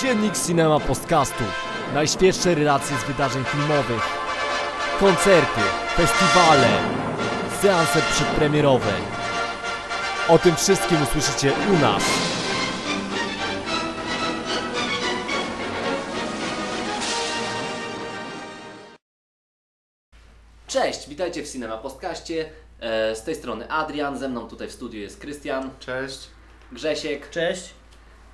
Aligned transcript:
Dziennik 0.00 0.34
Cinema 0.46 0.80
Podcastu. 0.80 1.44
Najświeższe 1.94 2.54
relacje 2.54 2.96
z 2.98 3.04
wydarzeń 3.04 3.44
filmowych. 3.44 4.02
Koncerty, 5.00 5.60
festiwale, 5.96 6.68
seanse 7.62 8.02
przedpremierowe. 8.12 8.92
O 10.28 10.38
tym 10.38 10.56
wszystkim 10.56 11.02
usłyszycie 11.02 11.52
u 11.72 11.78
nas. 11.78 12.02
Cześć, 20.66 21.08
witajcie 21.08 21.42
w 21.42 21.52
Cinema 21.52 21.78
Podcaście. 21.78 22.50
E, 22.80 23.16
Z 23.16 23.22
tej 23.22 23.34
strony 23.34 23.70
Adrian, 23.70 24.18
ze 24.18 24.28
mną 24.28 24.48
tutaj 24.48 24.68
w 24.68 24.72
studiu 24.72 25.00
jest 25.00 25.20
Krystian, 25.20 25.70
Cześć. 25.80 26.18
Grzesiek 26.72 27.30
Cześć. 27.30 27.70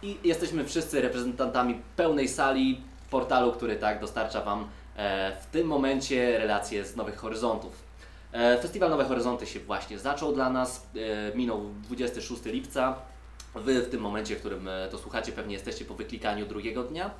I 0.02 0.18
jesteśmy 0.24 0.64
wszyscy 0.64 1.00
reprezentantami 1.00 1.80
pełnej 1.96 2.28
sali 2.28 2.80
portalu, 3.10 3.52
który 3.52 3.77
tak 3.77 4.00
dostarcza 4.00 4.41
Wam 4.41 4.68
e, 4.96 5.36
w 5.36 5.46
tym 5.46 5.66
momencie 5.66 6.38
relacje 6.38 6.84
z 6.84 6.96
Nowych 6.96 7.16
Horyzontów. 7.16 7.82
E, 8.32 8.58
Festiwal 8.58 8.91
Nowe 8.91 9.05
Horyzonty 9.05 9.46
się 9.46 9.60
właśnie 9.60 9.98
zaczął 9.98 10.32
dla 10.32 10.50
nas, 10.50 10.86
e, 11.32 11.36
minął 11.36 11.60
26 11.82 12.44
lipca. 12.44 12.94
Wy 13.55 13.82
w 13.82 13.91
tym 13.91 14.00
momencie, 14.00 14.36
w 14.36 14.41
którym 14.41 14.68
to 14.91 14.98
słuchacie, 14.98 15.32
pewnie 15.32 15.55
jesteście 15.55 15.84
po 15.84 15.94
wyklikaniu 15.94 16.46
drugiego 16.46 16.82
dnia. 16.82 17.10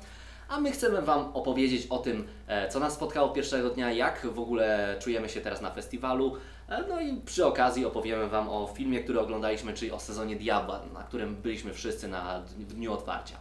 A 0.49 0.59
my 0.59 0.71
chcemy 0.71 1.01
Wam 1.01 1.31
opowiedzieć 1.33 1.87
o 1.89 1.97
tym, 1.97 2.27
co 2.69 2.79
nas 2.79 2.93
spotkało 2.93 3.29
pierwszego 3.29 3.69
dnia, 3.69 3.91
jak 3.91 4.27
w 4.33 4.39
ogóle 4.39 4.95
czujemy 4.99 5.29
się 5.29 5.41
teraz 5.41 5.61
na 5.61 5.71
festiwalu. 5.71 6.37
No 6.87 7.01
i 7.01 7.21
przy 7.25 7.45
okazji 7.45 7.85
opowiemy 7.85 8.27
Wam 8.27 8.49
o 8.49 8.67
filmie, 8.75 8.99
który 8.99 9.19
oglądaliśmy, 9.19 9.73
czyli 9.73 9.91
o 9.91 9.99
sezonie 9.99 10.35
Diabła, 10.35 10.81
na 10.93 11.03
którym 11.03 11.35
byliśmy 11.35 11.73
wszyscy 11.73 12.07
na, 12.07 12.41
w 12.41 12.73
dniu 12.73 12.93
otwarcia. 12.93 13.35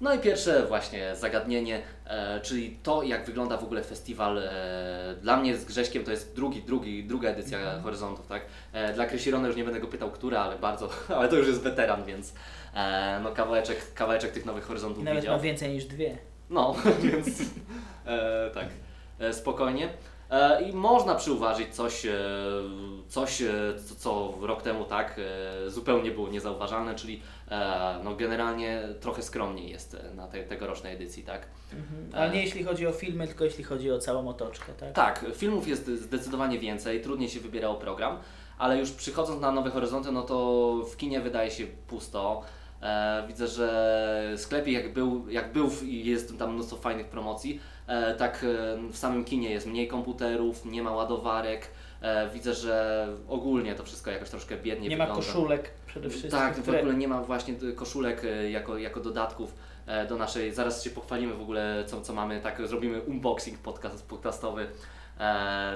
No 0.00 0.14
i 0.14 0.18
pierwsze 0.18 0.66
właśnie 0.66 1.16
zagadnienie, 1.16 1.82
e, 2.06 2.40
czyli 2.40 2.78
to, 2.82 3.02
jak 3.02 3.24
wygląda 3.26 3.56
w 3.56 3.64
ogóle 3.64 3.82
festiwal. 3.82 4.38
E, 4.38 5.14
dla 5.22 5.36
mnie 5.36 5.56
z 5.56 5.64
Grześkiem 5.64 6.04
to 6.04 6.10
jest 6.10 6.36
drugi, 6.36 6.62
drugi, 6.62 7.04
druga 7.04 7.28
edycja 7.28 7.80
Horyzontów, 7.82 8.26
tak? 8.26 8.42
E, 8.72 8.92
dla 8.92 9.06
Krysirona 9.06 9.46
już 9.46 9.56
nie 9.56 9.64
będę 9.64 9.80
go 9.80 9.86
pytał, 9.86 10.10
która, 10.10 10.40
ale 10.40 10.58
bardzo, 10.58 10.88
ale 11.18 11.28
to 11.28 11.36
już 11.36 11.46
jest 11.46 11.60
weteran, 11.62 12.04
więc 12.04 12.34
e, 12.74 13.20
no 13.22 13.30
kawałeczek, 13.32 13.94
kawałeczek 13.94 14.32
tych 14.32 14.46
Nowych 14.46 14.64
Horyzontów 14.64 15.02
I 15.02 15.04
nawet 15.04 15.20
widział. 15.20 15.36
ma 15.36 15.42
więcej 15.42 15.72
niż 15.72 15.84
dwie. 15.84 16.18
No, 16.50 16.76
więc 17.04 17.28
e, 18.06 18.50
tak, 18.54 18.68
e, 19.18 19.32
spokojnie. 19.32 19.88
E, 20.30 20.62
I 20.62 20.72
można 20.72 21.14
przyuważyć 21.14 21.74
coś, 21.74 22.06
e, 22.06 22.18
coś 23.08 23.42
e, 23.42 23.52
co, 23.98 24.34
rok 24.40 24.62
temu 24.62 24.84
tak 24.84 25.20
zupełnie 25.66 26.10
było 26.10 26.28
niezauważalne, 26.28 26.94
czyli 26.94 27.22
no, 28.04 28.16
generalnie 28.16 28.82
trochę 29.00 29.22
skromniej 29.22 29.70
jest 29.70 29.96
na 30.14 30.28
tej 30.28 30.44
tegorocznej 30.44 30.94
edycji, 30.94 31.22
tak? 31.22 31.46
Mhm. 31.72 32.10
Ale 32.14 32.34
nie 32.34 32.42
jeśli 32.42 32.64
chodzi 32.64 32.86
o 32.86 32.92
filmy, 32.92 33.26
tylko 33.26 33.44
jeśli 33.44 33.64
chodzi 33.64 33.92
o 33.92 33.98
całą 33.98 34.28
otoczkę, 34.28 34.72
tak? 34.72 34.92
Tak, 34.92 35.24
filmów 35.34 35.68
jest 35.68 35.86
zdecydowanie 35.86 36.58
więcej, 36.58 37.02
trudniej 37.02 37.28
się 37.28 37.40
wybierało 37.40 37.74
program, 37.74 38.18
ale 38.58 38.78
już 38.78 38.90
przychodząc 38.90 39.40
na 39.40 39.52
Nowe 39.52 39.70
Horyzonty, 39.70 40.12
no 40.12 40.22
to 40.22 40.76
w 40.92 40.96
kinie 40.96 41.20
wydaje 41.20 41.50
się 41.50 41.66
pusto. 41.86 42.42
E, 42.86 43.24
widzę, 43.28 43.46
że 43.46 44.32
sklepik 44.36 44.74
jak 44.74 44.92
był, 44.92 45.28
jak 45.28 45.52
był 45.52 45.70
i 45.84 46.04
jest 46.04 46.38
tam 46.38 46.54
mnóstwo 46.54 46.76
fajnych 46.76 47.08
promocji, 47.08 47.60
e, 47.86 48.14
tak 48.14 48.44
e, 48.44 48.76
w 48.92 48.96
samym 48.96 49.24
kinie 49.24 49.50
jest 49.50 49.66
mniej 49.66 49.88
komputerów, 49.88 50.64
nie 50.64 50.82
ma 50.82 50.90
ładowarek. 50.90 51.68
Widzę, 52.34 52.54
że 52.54 53.06
ogólnie 53.28 53.74
to 53.74 53.84
wszystko 53.84 54.10
jakoś 54.10 54.30
troszkę 54.30 54.56
biednie 54.56 54.88
Nie 54.88 54.96
ma 54.96 55.06
wygląda. 55.06 55.26
koszulek 55.26 55.70
przede 55.86 56.10
wszystkim. 56.10 56.30
Tak, 56.30 56.60
w 56.60 56.68
ogóle 56.68 56.94
nie 56.94 57.08
ma 57.08 57.22
właśnie 57.22 57.54
koszulek 57.76 58.22
jako, 58.50 58.78
jako 58.78 59.00
dodatków 59.00 59.54
do 60.08 60.16
naszej. 60.16 60.54
Zaraz 60.54 60.84
się 60.84 60.90
pochwalimy 60.90 61.34
w 61.34 61.42
ogóle, 61.42 61.84
co, 61.86 62.00
co 62.00 62.12
mamy. 62.12 62.40
Tak, 62.40 62.68
zrobimy 62.68 63.00
unboxing 63.00 63.58
podcast, 63.58 64.06
podcastowy 64.08 64.66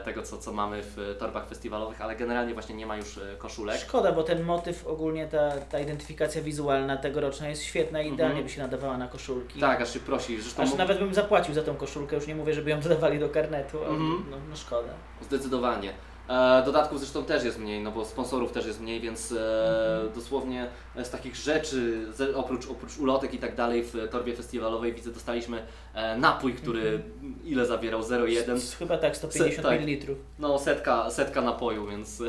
tego, 0.04 0.22
co, 0.22 0.38
co 0.38 0.52
mamy 0.52 0.82
w 0.82 1.16
torbach 1.18 1.48
festiwalowych, 1.48 2.00
ale 2.00 2.16
generalnie 2.16 2.54
właśnie 2.54 2.74
nie 2.74 2.86
ma 2.86 2.96
już 2.96 3.18
e, 3.18 3.36
koszulek. 3.38 3.80
Szkoda, 3.80 4.12
bo 4.12 4.22
ten 4.22 4.42
motyw, 4.42 4.86
ogólnie 4.86 5.26
ta, 5.28 5.50
ta 5.60 5.80
identyfikacja 5.80 6.42
wizualna 6.42 6.96
tegoroczna 6.96 7.48
jest 7.48 7.62
świetna 7.62 8.02
i 8.02 8.06
idealnie 8.06 8.26
Mhm. 8.34 8.44
by 8.46 8.50
się 8.52 8.62
nadawała 8.62 8.98
na 8.98 9.08
koszulki. 9.08 9.60
Tak, 9.60 9.80
aż 9.80 9.92
się 9.92 10.00
prosi. 10.00 10.40
Zresztą 10.42 10.62
Aż 10.62 10.74
nawet 10.74 10.98
bym 10.98 11.14
zapłacił 11.14 11.54
za 11.54 11.62
tą 11.62 11.74
koszulkę, 11.76 12.16
już 12.16 12.26
nie 12.26 12.34
mówię, 12.34 12.54
żeby 12.54 12.70
ją 12.70 12.80
dodawali 12.80 13.18
do 13.18 13.28
karnetu, 13.28 13.78
ale 13.78 13.88
Mhm. 13.88 14.24
no, 14.30 14.36
no 14.50 14.56
szkoda. 14.56 14.92
Zdecydowanie. 15.22 15.92
E, 16.30 16.62
dodatków 16.64 16.98
zresztą 17.00 17.24
też 17.24 17.44
jest 17.44 17.58
mniej, 17.58 17.82
no 17.82 17.90
bo 17.92 18.04
sponsorów 18.04 18.52
też 18.52 18.66
jest 18.66 18.80
mniej, 18.80 19.00
więc 19.00 19.32
e, 19.32 19.90
Mhm. 19.90 20.12
dosłownie 20.14 20.66
z 21.04 21.10
takich 21.10 21.36
rzeczy, 21.36 22.06
ze, 22.12 22.36
oprócz, 22.36 22.70
oprócz 22.70 22.98
ulotek 22.98 23.34
i 23.34 23.38
tak 23.38 23.54
dalej 23.56 23.82
w 23.84 24.08
torbie 24.10 24.34
festiwalowej 24.36 24.92
widzę, 24.94 25.10
dostaliśmy 25.10 25.62
e, 25.94 26.16
napój, 26.16 26.54
który 26.54 26.80
Mhm. 26.80 27.34
ile 27.44 27.66
zawierał? 27.66 28.00
0,1? 28.02 28.52
S- 28.56 28.74
Chyba 28.74 28.98
tak, 28.98 29.16
150 29.16 29.62
tak. 29.68 29.80
ml. 29.80 30.14
No, 30.38 30.58
setka, 30.58 31.10
setka 31.10 31.40
napoju, 31.40 31.86
więc. 31.86 32.22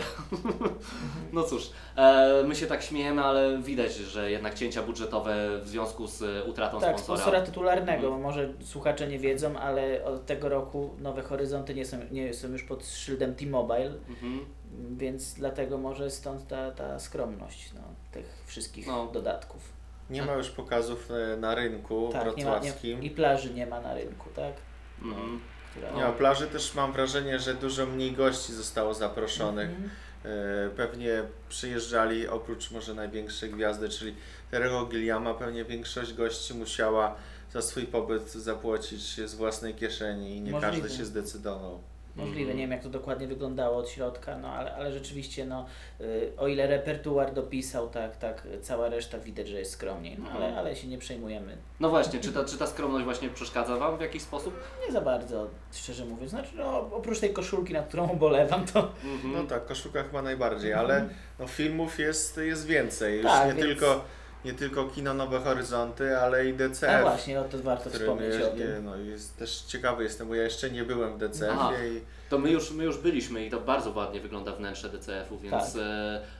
no 1.33 1.43
cóż, 1.43 1.69
my 2.47 2.55
się 2.55 2.67
tak 2.67 2.83
śmiejemy, 2.83 3.21
ale 3.23 3.57
widać, 3.61 3.93
że 3.95 4.31
jednak 4.31 4.53
cięcia 4.53 4.81
budżetowe 4.83 5.59
w 5.63 5.67
związku 5.67 6.07
z 6.07 6.47
utratą 6.47 6.79
Tak, 6.79 6.89
sponsora. 6.89 7.17
sponsora 7.17 7.41
tytularnego, 7.41 8.03
Mhm. 8.07 8.21
może 8.21 8.49
słuchacze 8.63 9.07
nie 9.07 9.19
wiedzą, 9.19 9.57
ale 9.59 10.05
od 10.05 10.25
tego 10.25 10.49
roku 10.49 10.89
Nowe 10.99 11.21
Horyzonty 11.21 11.73
nie 11.75 11.85
są, 11.85 11.97
nie 12.11 12.33
są 12.33 12.47
już 12.47 12.63
pod 12.63 12.85
szyldem 12.87 13.35
T-Mobile, 13.35 13.90
Mhm. 14.09 14.45
więc 14.97 15.33
dlatego 15.33 15.77
może 15.77 16.09
stąd 16.11 16.47
ta, 16.47 16.71
ta 16.71 16.99
skromność 16.99 17.73
no, 17.73 17.81
tych 18.11 18.43
wszystkich 18.45 18.87
No. 18.87 19.07
dodatków. 19.07 19.61
Nie 20.09 20.21
ma 20.23 20.33
już 20.33 20.49
pokazów 20.49 21.09
e, 21.11 21.37
na 21.37 21.55
rynku 21.55 22.09
Tak, 22.13 22.23
nie 22.23 22.29
ma, 22.29 22.35
nie, 22.35 22.43
wrocławskim. 22.61 23.03
i 23.03 23.09
plaży 23.09 23.53
nie 23.53 23.65
ma 23.67 23.81
na 23.81 23.93
rynku, 23.93 24.29
tak? 24.35 24.53
Mhm. 25.01 25.39
Która, 25.71 25.91
Nie 25.91 26.03
ma 26.03 26.11
plaży, 26.11 26.47
też 26.47 26.75
mam 26.75 26.93
wrażenie, 26.93 27.39
że 27.39 27.53
dużo 27.53 27.85
mniej 27.85 28.11
gości 28.11 28.53
zostało 28.53 28.93
zaproszonych. 28.93 29.69
Mhm. 29.69 29.89
E, 30.25 30.69
Pewnie 30.75 31.23
przyjeżdżali 31.49 32.27
oprócz 32.27 32.71
może 32.71 32.93
największej 32.93 33.49
gwiazdy, 33.49 33.89
czyli 33.89 34.15
Terego 34.51 34.85
Gilliama, 34.85 35.33
pewnie 35.33 35.65
większość 35.65 36.13
gości 36.13 36.53
musiała 36.53 37.15
za 37.53 37.61
swój 37.61 37.83
pobyt 37.83 38.31
zapłacić 38.31 39.29
z 39.29 39.35
własnej 39.35 39.73
kieszeni 39.75 40.35
i 40.37 40.41
nie 40.41 40.51
Możliwe. 40.51 40.77
każdy 40.81 40.97
się 40.97 41.05
zdecydował. 41.05 41.81
Możliwe, 42.15 42.39
Mhm. 42.41 42.57
nie 42.57 42.63
wiem 42.63 42.71
jak 42.71 42.83
to 42.83 42.89
dokładnie 42.89 43.27
wyglądało 43.27 43.77
od 43.77 43.89
środka, 43.89 44.37
no 44.37 44.47
ale, 44.47 44.75
ale 44.75 44.91
rzeczywiście 44.91 45.45
no, 45.45 45.65
y, 46.01 46.31
o 46.37 46.47
ile 46.47 46.67
repertuar 46.67 47.33
dopisał, 47.33 47.89
tak, 47.89 48.17
tak, 48.17 48.47
cała 48.61 48.89
reszta 48.89 49.19
widać, 49.19 49.47
że 49.47 49.59
jest 49.59 49.71
skromniej, 49.71 50.17
no, 50.19 50.25
ale, 50.29 50.45
Mhm. 50.45 50.57
ale 50.57 50.75
się 50.75 50.87
nie 50.87 50.97
przejmujemy. 50.97 51.57
No 51.79 51.89
właśnie, 51.89 52.19
czy 52.19 52.31
ta, 52.33 52.45
czy 52.45 52.57
ta 52.57 52.67
skromność 52.67 53.05
właśnie 53.05 53.29
przeszkadza 53.29 53.77
Wam 53.77 53.97
w 53.97 54.01
jakiś 54.01 54.21
sposób? 54.21 54.53
Nie 54.87 54.91
za 54.93 55.01
bardzo, 55.01 55.47
szczerze 55.73 56.05
mówiąc, 56.05 56.29
znaczy 56.31 56.49
no, 56.55 56.77
oprócz 56.91 57.19
tej 57.19 57.33
koszulki, 57.33 57.73
nad 57.73 57.87
którą 57.87 58.09
ubolewam, 58.09 58.65
to 58.65 58.79
Mhm. 59.03 59.33
No 59.33 59.43
tak, 59.43 59.65
koszulka 59.65 60.03
chyba 60.03 60.21
najbardziej, 60.21 60.73
ale 60.73 61.09
no, 61.39 61.47
filmów 61.47 61.99
jest, 61.99 62.37
jest 62.37 62.65
więcej. 62.65 63.15
Już 63.17 63.25
Tak, 63.25 63.47
nie, 63.47 63.53
więc- 63.63 63.79
tylko, 63.79 64.03
nie 64.45 64.53
tylko 64.53 64.85
kino 64.85 65.13
Nowe 65.13 65.39
Horyzonty, 65.39 66.17
ale 66.17 66.45
i 66.49 66.53
DCF. 66.53 67.03
no 67.03 67.09
właśnie, 67.09 67.39
o 67.41 67.43
to 67.43 67.57
warto 67.59 67.89
którym 67.89 68.07
wspomnieć 68.07 68.35
je, 68.35 68.45
o 68.47 68.49
tym. 68.49 68.59
je, 68.59 68.81
no, 68.83 68.95
jest 68.95 69.37
też 69.37 69.61
ciekawy 69.61 70.03
jestem, 70.03 70.27
bo 70.27 70.35
ja 70.35 70.43
jeszcze 70.43 70.71
nie 70.71 70.83
byłem 70.83 71.13
w. 71.13 71.17
DCF-ie 71.19 71.93
i 71.97 72.01
To 72.29 72.37
my 72.39 72.51
już, 72.51 72.71
my 72.71 72.83
już 72.83 72.97
byliśmy 72.97 73.45
i 73.45 73.49
to 73.49 73.59
bardzo 73.59 73.91
ładnie 73.91 74.19
wygląda 74.21 74.51
wnętrze 74.51 74.89
DCF-u, 74.89 75.37
więc 75.37 75.73
Tak. 75.73 75.81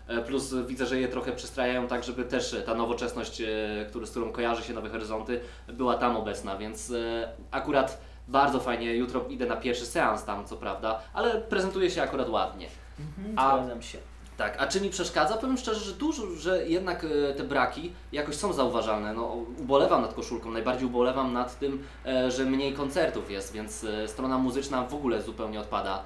e, 0.09 0.17
e, 0.17 0.22
plus 0.22 0.53
widzę, 0.67 0.85
że 0.85 1.00
je 1.00 1.07
trochę 1.07 1.31
przystrajają 1.31 1.88
tak, 1.88 2.03
żeby 2.03 2.23
też 2.25 2.56
ta 2.66 2.73
nowoczesność, 2.73 3.41
e, 3.41 3.47
który, 3.90 4.07
z 4.07 4.11
którą 4.11 4.31
kojarzy 4.31 4.63
się 4.63 4.73
Nowe 4.73 4.90
Horyzonty, 4.90 5.40
była 5.67 5.95
tam 5.97 6.16
obecna, 6.17 6.57
więc 6.57 6.91
e, 6.91 7.29
akurat 7.51 8.01
bardzo 8.28 8.59
fajnie, 8.59 8.95
jutro 8.95 9.25
idę 9.29 9.45
na 9.45 9.56
pierwszy 9.56 9.85
seans 9.85 10.23
tam, 10.25 10.45
co 10.45 10.57
prawda, 10.57 11.01
ale 11.13 11.41
prezentuje 11.41 11.91
się 11.91 12.01
akurat 12.01 12.29
ładnie. 12.29 12.67
Mhm, 13.00 13.40
A- 13.40 13.57
Zgadzam 13.57 13.81
się. 13.81 13.97
Tak, 14.41 14.56
a 14.62 14.68
czy 14.68 14.81
mi 14.81 14.90
przeszkadza? 14.90 15.38
Powiem 15.38 15.57
szczerze, 15.57 15.79
że 15.79 15.94
dużo, 15.94 16.28
że 16.28 16.68
jednak 16.68 17.03
e, 17.03 17.34
te 17.34 17.44
braki 17.44 17.94
jakoś 18.12 18.35
są 18.35 18.53
zauważalne. 18.53 19.13
No, 19.13 19.35
ubolewam 19.59 20.02
nad 20.02 20.14
koszulką, 20.14 20.52
najbardziej 20.52 20.88
ubolewam 20.88 21.34
nad 21.34 21.59
tym, 21.59 21.84
e, 22.05 22.32
że 22.32 22.46
mniej 22.46 22.73
koncertów 22.73 23.32
jest, 23.32 23.53
więc 23.53 23.84
e, 23.84 24.08
strona 24.08 24.38
muzyczna 24.38 24.84
w 24.84 24.93
ogóle 24.93 25.22
zupełnie 25.22 25.59
odpada 25.59 26.03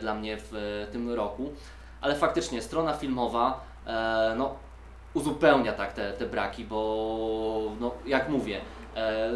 dla 0.00 0.14
mnie 0.14 0.36
w 0.40 0.86
tym 0.92 1.10
roku. 1.10 1.52
Ale 2.00 2.14
faktycznie 2.14 2.62
strona 2.62 2.92
filmowa 2.92 3.60
no, 4.36 4.54
uzupełnia 5.14 5.72
tak 5.72 5.92
te, 5.92 6.12
te 6.12 6.26
braki, 6.26 6.64
bo 6.64 7.72
no, 7.80 7.90
jak 8.06 8.28
mówię, 8.28 8.60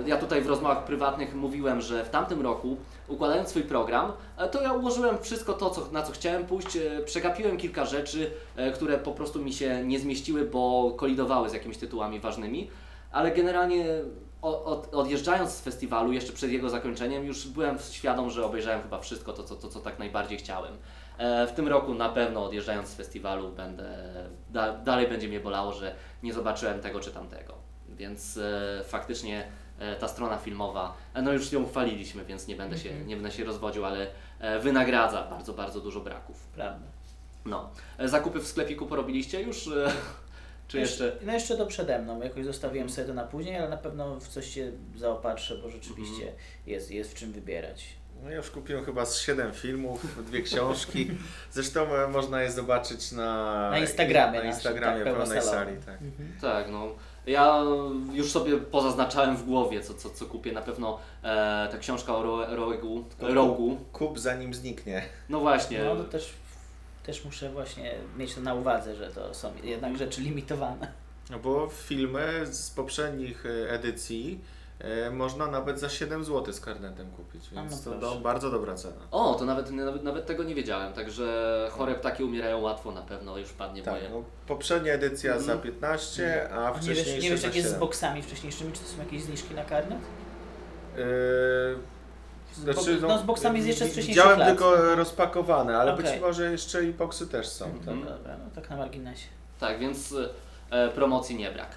ja 0.06 0.16
tutaj 0.16 0.42
w 0.42 0.46
rozmowach 0.46 0.84
prywatnych 0.84 1.34
mówiłem, 1.34 1.80
że 1.80 2.04
w 2.04 2.10
tamtym 2.10 2.40
roku 2.40 2.76
układając 3.10 3.48
swój 3.48 3.62
program, 3.62 4.12
e, 4.36 4.48
to 4.48 4.62
ja 4.62 4.72
ułożyłem 4.72 5.18
wszystko 5.18 5.52
to, 5.52 5.70
co, 5.70 5.88
na 5.92 6.02
co 6.02 6.12
chciałem 6.12 6.46
pójść, 6.46 6.76
e, 6.76 7.02
przegapiłem 7.04 7.56
kilka 7.56 7.84
rzeczy, 7.84 8.30
e, 8.56 8.72
które 8.72 8.98
po 8.98 9.12
prostu 9.12 9.42
mi 9.42 9.52
się 9.52 9.84
nie 9.84 9.98
zmieściły, 9.98 10.44
bo 10.44 10.92
kolidowały 10.96 11.50
z 11.50 11.52
jakimiś 11.52 11.78
tytułami 11.78 12.20
ważnymi, 12.20 12.70
ale 13.12 13.30
generalnie 13.30 13.84
od, 14.42 14.94
odjeżdżając 14.94 15.50
z 15.50 15.60
festiwalu, 15.60 16.12
jeszcze 16.12 16.32
przed 16.32 16.50
jego 16.50 16.70
zakończeniem, 16.70 17.24
już 17.24 17.48
byłem 17.48 17.78
świadom, 17.90 18.30
że 18.30 18.44
obejrzałem 18.44 18.82
chyba 18.82 18.98
wszystko 19.00 19.32
to, 19.32 19.42
co, 19.44 19.56
to, 19.56 19.68
co 19.68 19.80
tak 19.80 19.98
najbardziej 19.98 20.38
chciałem. 20.38 20.72
W 21.48 21.52
tym 21.56 21.68
roku 21.68 21.94
na 21.94 22.08
pewno 22.08 22.44
odjeżdżając 22.44 22.88
z 22.88 22.94
festiwalu 22.94 23.48
będę, 23.48 24.14
da, 24.50 24.72
dalej 24.72 25.08
będzie 25.08 25.28
mnie 25.28 25.40
bolało, 25.40 25.72
że 25.72 25.94
nie 26.22 26.32
zobaczyłem 26.32 26.80
tego 26.80 27.00
czy 27.00 27.10
tamtego. 27.10 27.54
Więc 27.88 28.38
faktycznie 28.84 29.44
ta 30.00 30.08
strona 30.08 30.38
filmowa, 30.38 30.96
e, 31.14 31.22
no 31.22 31.32
już 31.32 31.52
ją 31.52 31.68
chwaliliśmy, 31.68 32.24
więc 32.24 32.46
nie 32.48 32.56
będę, 32.56 32.76
Mhm. 32.76 32.98
się, 32.98 33.04
nie 33.06 33.16
będę 33.16 33.30
się 33.30 33.44
rozwodził, 33.44 33.84
ale 33.84 34.06
e, 34.40 34.58
wynagradza 34.58 35.22
bardzo, 35.30 35.52
bardzo 35.52 35.80
dużo 35.80 36.00
braków. 36.00 36.36
Prawda. 36.54 36.86
No. 37.44 37.70
E, 37.98 38.08
Zakupy 38.08 38.40
w 38.40 38.46
sklepiku 38.48 38.86
porobiliście 38.86 39.42
już? 39.42 39.66
e, 39.66 39.92
Czy 40.68 40.78
jeszcze? 40.78 41.16
No 41.22 41.32
jeszcze 41.32 41.56
to 41.56 41.66
przede 41.66 41.98
mną, 41.98 42.22
jakoś 42.22 42.44
zostawiłem 42.44 42.90
sobie 42.90 43.06
to 43.06 43.14
na 43.14 43.24
później, 43.24 43.56
ale 43.56 43.68
na 43.68 43.76
pewno 43.76 44.20
w 44.20 44.28
coś 44.28 44.54
się 44.54 44.72
zaopatrzę, 44.96 45.56
bo 45.62 45.70
rzeczywiście 45.70 46.22
Mhm. 46.22 46.34
jest, 46.66 46.90
jest 46.90 47.10
w 47.10 47.14
czym 47.14 47.32
wybierać. 47.32 47.86
No 48.22 48.30
ja 48.30 48.36
już 48.36 48.50
kupiłem 48.50 48.84
chyba 48.84 49.06
z 49.06 49.18
7 49.18 49.52
filmów, 49.52 50.24
dwie 50.26 50.42
książki. 50.42 51.10
Zresztą 51.52 51.94
e, 51.96 52.08
można 52.08 52.42
je 52.42 52.50
zobaczyć 52.50 53.12
na, 53.12 53.70
Na 53.70 53.78
Instagramie 53.78 54.38
na 54.38 54.44
naszym, 54.44 54.50
Instagramie 54.50 55.04
tak, 55.04 55.14
pełnej 55.14 55.42
sali. 55.42 55.76
Tak. 55.86 55.98
Tak, 56.40 56.70
no. 56.70 56.86
Ja 57.26 57.62
już 58.12 58.30
sobie 58.30 58.56
pozaznaczałem 58.58 59.36
w 59.36 59.44
głowie, 59.46 59.80
co, 59.80 59.94
co, 59.94 60.10
co 60.10 60.26
kupię. 60.26 60.52
Na 60.52 60.62
pewno 60.62 60.98
e, 61.22 61.68
ta 61.72 61.78
książka 61.78 62.16
o 62.16 62.22
Ro- 62.22 62.56
Rogu, 62.56 63.04
Rogu. 63.20 63.76
Kup 63.92 64.18
zanim 64.18 64.54
zniknie. 64.54 65.02
No 65.28 65.40
właśnie. 65.40 65.84
No 65.84 65.96
to 65.96 66.04
też, 66.04 66.32
też 67.02 67.24
muszę 67.24 67.50
właśnie 67.52 67.94
mieć 68.16 68.34
to 68.34 68.40
na 68.40 68.54
uwadze, 68.54 68.96
że 68.96 69.10
to 69.10 69.34
są 69.34 69.52
jednak 69.64 69.98
rzeczy 69.98 70.20
limitowane. 70.20 70.92
No 71.30 71.38
bo 71.38 71.68
filmy 71.68 72.46
z 72.46 72.70
poprzednich 72.70 73.46
e, 73.46 73.70
edycji 73.70 74.40
można 75.12 75.46
nawet 75.46 75.80
za 75.80 75.88
7 75.88 76.24
zł 76.24 76.52
z 76.52 76.60
karnetem 76.60 77.10
kupić, 77.10 77.44
A, 77.52 77.54
więc 77.54 77.86
no 77.86 77.92
to 77.92 77.98
do, 77.98 78.14
bardzo 78.14 78.50
dobra 78.50 78.74
cena. 78.74 78.94
O, 79.10 79.34
to 79.34 79.44
nawet, 79.44 79.70
nawet, 79.70 80.02
nawet 80.04 80.26
tego 80.26 80.44
nie 80.44 80.54
wiedziałem, 80.54 80.92
także 80.92 81.68
chore 81.72 81.94
ptaki 81.94 82.24
umierają 82.24 82.60
łatwo 82.60 82.92
na 82.92 83.02
pewno, 83.02 83.38
już 83.38 83.52
padnie 83.52 83.82
Tak, 83.82 83.94
moje. 83.94 84.08
no, 84.10 84.22
poprzednia 84.46 84.92
edycja 84.92 85.32
za 85.38 85.52
Mhm. 85.52 85.60
15, 85.60 86.48
a 86.52 86.72
A 86.72 86.80
nie 86.80 86.88
wiesz, 86.88 86.98
wcześniejsza 86.98 87.22
nie 87.24 87.30
wiesz 87.30 87.40
za 87.40 87.46
jak 87.46 87.56
jest 87.56 87.68
z 87.68 87.70
7. 87.72 87.80
boksami 87.80 88.22
wcześniejszymi, 88.22 88.72
czy 88.72 88.80
to 88.80 88.86
są 88.86 88.98
jakieś 88.98 89.22
zniżki 89.22 89.54
na 89.54 89.64
karnet? 89.64 89.98
Yy, 90.96 91.04
Z 92.52 92.58
znaczy, 92.58 92.98
bo- 93.00 93.08
no, 93.08 93.18
z 93.18 93.22
boksami 93.22 93.56
jest 93.56 93.68
jeszcze 93.68 93.84
z 93.84 93.88
wcześniejszych 93.92 94.14
Widziałem 94.24 94.38
lat. 94.38 94.48
tylko 94.48 94.94
rozpakowane, 94.94 95.78
ale 95.78 95.94
Okej. 95.94 96.04
być 96.12 96.20
może 96.20 96.50
jeszcze 96.52 96.84
i 96.84 96.92
boksy 96.92 97.26
też 97.28 97.48
są. 97.48 97.64
Mhm. 97.64 98.00
Tak? 98.02 98.10
Dobra, 98.18 98.36
no 98.44 98.50
tak 98.54 98.70
na 98.70 98.76
marginesie. 98.76 99.28
Tak, 99.60 99.78
więc 99.78 100.14
e, 100.70 100.88
promocji 100.88 101.36
nie 101.36 101.50
brak. 101.50 101.68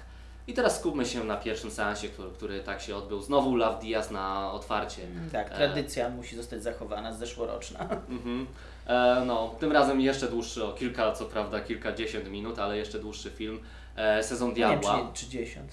I 0.46 0.54
teraz 0.54 0.78
skupmy 0.78 1.06
się 1.06 1.24
na 1.24 1.36
pierwszym 1.36 1.70
seansie, 1.70 2.08
który, 2.08 2.30
który 2.30 2.60
tak 2.60 2.80
się 2.80 2.96
odbył. 2.96 3.22
Znowu 3.22 3.56
Love 3.56 3.80
Diaz 3.80 4.10
na 4.10 4.52
otwarcie. 4.52 5.02
Tak, 5.32 5.46
E. 5.52 5.54
tradycja 5.56 6.08
musi 6.08 6.36
zostać 6.36 6.62
zachowana, 6.62 7.12
zeszłoroczna. 7.12 7.78
Mhm. 8.08 8.46
E, 8.86 9.22
no, 9.26 9.54
tym 9.60 9.72
razem 9.72 10.00
jeszcze 10.00 10.28
dłuższy, 10.28 10.64
o 10.64 10.72
kilka, 10.72 11.12
co 11.12 11.24
prawda 11.24 11.60
kilkadziesiąt 11.60 12.30
minut, 12.30 12.58
ale 12.58 12.76
jeszcze 12.78 12.98
dłuższy 12.98 13.30
film. 13.30 13.60
E, 13.96 14.22
Sezon 14.22 14.48
Nie 14.48 14.54
wiem, 14.54 14.68
Diabła. 14.80 14.92
czy, 14.98 15.04
nie, 15.04 15.12
czy 15.12 15.26
10. 15.28 15.72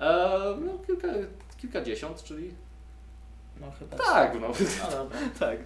E, 0.00 0.28
no, 0.60 0.72
kilka, 0.86 1.08
kilkadziesiąt, 1.58 2.22
czyli 2.22 2.54
No 3.60 3.66
chyba. 3.78 3.96
tak, 3.96 4.40
no. 4.40 4.48
No 4.48 4.90
dobra. 4.90 5.18
tak. 5.40 5.58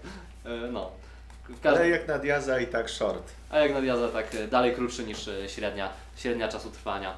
E, 0.44 0.70
no. 0.72 0.90
W 1.62 1.66
Ale 1.66 1.88
jak 1.88 2.08
na 2.08 2.18
Diaza 2.18 2.60
i 2.60 2.66
tak 2.66 2.88
short. 2.88 3.32
a 3.50 3.58
jak 3.58 3.74
na 3.74 3.80
Diaza, 3.80 4.08
tak 4.08 4.48
dalej 4.50 4.74
krótszy 4.74 5.04
niż 5.04 5.30
średnia, 5.46 5.88
średnia 6.16 6.48
czasu 6.48 6.70
trwania. 6.70 7.14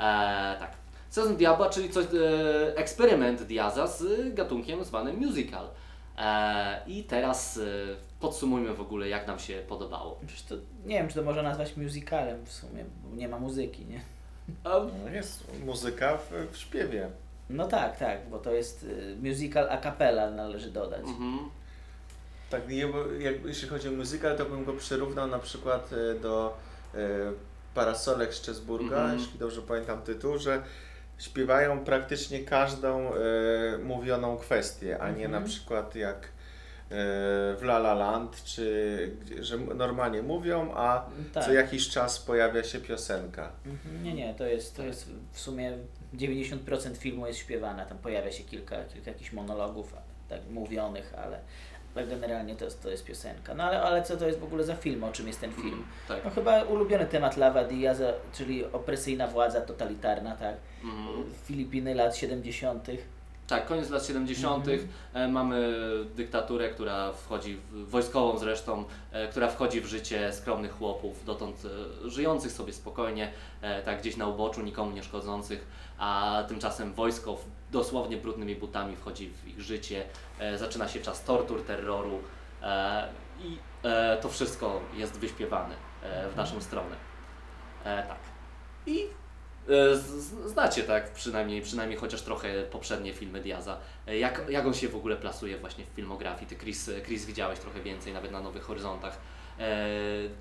E, 0.00 0.56
tak. 0.58 0.70
Sezon 1.10 1.36
Diabła, 1.36 1.68
czyli 1.70 1.90
coś, 1.90 2.04
e, 2.06 2.76
eksperyment 2.76 3.42
Diaza 3.42 3.86
z 3.86 4.34
gatunkiem 4.34 4.84
zwanym 4.84 5.16
musical. 5.16 5.68
E, 6.18 6.80
I 6.86 7.04
teraz 7.04 7.56
e, 7.56 7.60
podsumujmy 8.20 8.74
w 8.74 8.80
ogóle, 8.80 9.08
jak 9.08 9.26
nam 9.26 9.38
się 9.38 9.62
podobało. 9.68 10.20
Przecież 10.26 10.42
to, 10.46 10.54
nie 10.84 10.94
wiem, 10.98 11.08
czy 11.08 11.14
to 11.14 11.22
można 11.22 11.42
nazwać 11.42 11.76
musicalem 11.76 12.46
w 12.46 12.52
sumie, 12.52 12.84
bo 13.04 13.16
nie 13.16 13.28
ma 13.28 13.38
muzyki, 13.38 13.84
nie? 13.86 14.00
No 14.64 15.10
jest 15.12 15.44
muzyka 15.64 16.16
w, 16.16 16.52
w 16.52 16.56
śpiewie. 16.56 17.10
No 17.50 17.68
tak, 17.68 17.98
tak, 17.98 18.28
bo 18.30 18.38
to 18.38 18.52
jest 18.52 18.82
y, 18.82 19.16
musical 19.22 19.70
a 19.70 19.78
cappella, 19.78 20.30
należy 20.30 20.70
dodać. 20.70 21.00
mhm. 21.00 21.38
Tak, 22.50 22.68
nie, 22.68 22.86
bo 22.86 23.06
jak, 23.12 23.44
jeśli 23.44 23.68
chodzi 23.68 23.88
o 23.88 23.92
muzykę, 23.92 24.34
to 24.34 24.44
bym 24.44 24.64
go 24.64 24.72
przyrównał 24.72 25.26
na 25.26 25.38
przykład 25.38 25.90
e, 25.92 26.20
do 26.20 26.56
e, 26.94 26.98
Parasolek 27.74 28.32
Szczesburga, 28.32 28.96
Mhm. 28.96 29.18
jeśli 29.18 29.38
dobrze 29.38 29.62
pamiętam 29.62 30.02
tytuł, 30.02 30.38
że 30.38 30.62
śpiewają 31.18 31.84
praktycznie 31.84 32.40
każdą 32.44 33.14
e, 33.14 33.18
mówioną 33.82 34.36
kwestię, 34.36 34.98
a 35.02 35.10
nie 35.10 35.24
Mhm. 35.24 35.42
na 35.42 35.48
przykład 35.48 35.94
jak 35.94 36.16
e, 36.24 36.28
w 37.56 37.60
La 37.62 37.76
La 37.76 37.94
Land, 37.94 38.44
czy 38.44 39.16
że 39.40 39.58
normalnie 39.58 40.22
mówią, 40.22 40.72
a 40.74 41.06
Tak. 41.34 41.44
co 41.44 41.52
jakiś 41.52 41.88
czas 41.88 42.18
pojawia 42.18 42.64
się 42.64 42.78
piosenka. 42.78 43.52
Mhm, 43.66 44.02
Nie, 44.04 44.14
nie, 44.14 44.34
to 44.34 44.46
jest, 44.46 44.76
to 44.76 44.82
jest 44.84 45.10
w 45.32 45.40
sumie 45.40 45.72
90% 46.14 46.96
filmu 46.96 47.26
jest 47.26 47.38
śpiewane, 47.38 47.86
tam 47.86 47.98
pojawia 47.98 48.32
się 48.32 48.44
kilka, 48.44 48.84
kilka 48.84 49.10
jakichś 49.10 49.32
monologów 49.32 49.94
tak 50.28 50.40
mówionych, 50.50 51.12
ale, 51.24 51.40
ale 51.94 52.06
generalnie 52.06 52.56
to 52.56 52.64
jest, 52.64 52.82
to 52.82 52.90
jest 52.90 53.04
piosenka. 53.04 53.54
No 53.54 53.64
ale, 53.64 53.82
ale 53.82 54.02
co 54.02 54.16
to 54.16 54.26
jest 54.26 54.38
w 54.38 54.44
ogóle 54.44 54.64
za 54.64 54.74
film, 54.74 55.04
o 55.04 55.12
czym 55.12 55.26
jest 55.26 55.40
ten 55.40 55.52
film? 55.52 55.84
Tak. 56.08 56.24
No 56.24 56.30
chyba 56.30 56.62
ulubiony 56.62 57.06
temat 57.06 57.36
Lava 57.36 57.64
Diaza, 57.64 58.12
czyli 58.32 58.64
opresyjna 58.64 59.26
władza 59.26 59.60
totalitarna, 59.60 60.36
tak? 60.36 60.56
Mhm. 60.84 61.24
Filipiny 61.44 61.94
lat 61.94 62.16
70. 62.16 62.88
Tak, 63.50 63.66
koniec 63.66 63.90
lat 63.90 64.06
70. 64.06 64.68
Mhm. 64.68 64.88
E, 65.14 65.28
mamy 65.28 65.74
dyktaturę, 66.16 66.68
która 66.68 67.12
wchodzi, 67.12 67.56
w, 67.56 67.90
wojskową 67.90 68.38
zresztą, 68.38 68.84
e, 69.12 69.28
która 69.28 69.48
wchodzi 69.48 69.80
w 69.80 69.86
życie 69.86 70.32
skromnych 70.32 70.72
chłopów, 70.72 71.24
dotąd 71.24 71.62
e, 71.64 72.10
żyjących 72.10 72.52
sobie 72.52 72.72
spokojnie, 72.72 73.32
tak 73.84 74.00
gdzieś 74.00 74.16
na 74.16 74.26
uboczu, 74.26 74.62
nikomu 74.62 74.90
nie 74.90 75.02
szkodzących, 75.02 75.66
a 75.98 76.42
tymczasem 76.48 76.94
wojsko 76.94 77.36
dosłownie 77.70 78.16
brudnymi 78.16 78.56
butami 78.56 78.96
wchodzi 78.96 79.30
w 79.30 79.48
ich 79.48 79.60
życie, 79.60 80.04
zaczyna 80.56 80.88
się 80.88 81.00
czas 81.00 81.24
tortur, 81.24 81.64
terroru 81.64 82.18
i 83.44 83.58
to 84.20 84.28
wszystko 84.28 84.80
jest 84.96 85.18
wyśpiewane 85.18 85.74
w 86.32 86.36
naszą 86.36 86.60
stronę. 86.60 86.96
Tak. 87.84 88.18
I 88.86 89.19
Znacie 90.46 90.82
tak, 90.82 91.10
przynajmniej, 91.10 91.62
przynajmniej 91.62 91.98
chociaż 91.98 92.22
trochę 92.22 92.62
poprzednie 92.62 93.12
filmy 93.12 93.40
Diaza. 93.40 93.78
E, 94.06 94.18
Jak, 94.18 94.42
jak 94.48 94.66
on 94.66 94.74
się 94.74 94.88
w 94.88 94.96
ogóle 94.96 95.16
plasuje 95.16 95.58
właśnie 95.58 95.84
w 95.84 95.88
filmografii? 95.96 96.46
Ty 96.46 96.56
Chris, 96.56 96.90
Chris 97.06 97.24
widziałeś 97.24 97.58
trochę 97.58 97.80
więcej, 97.82 98.12
nawet 98.12 98.32
na 98.32 98.40
Nowych 98.40 98.62
Horyzontach. 98.62 99.16
E, 99.58 99.86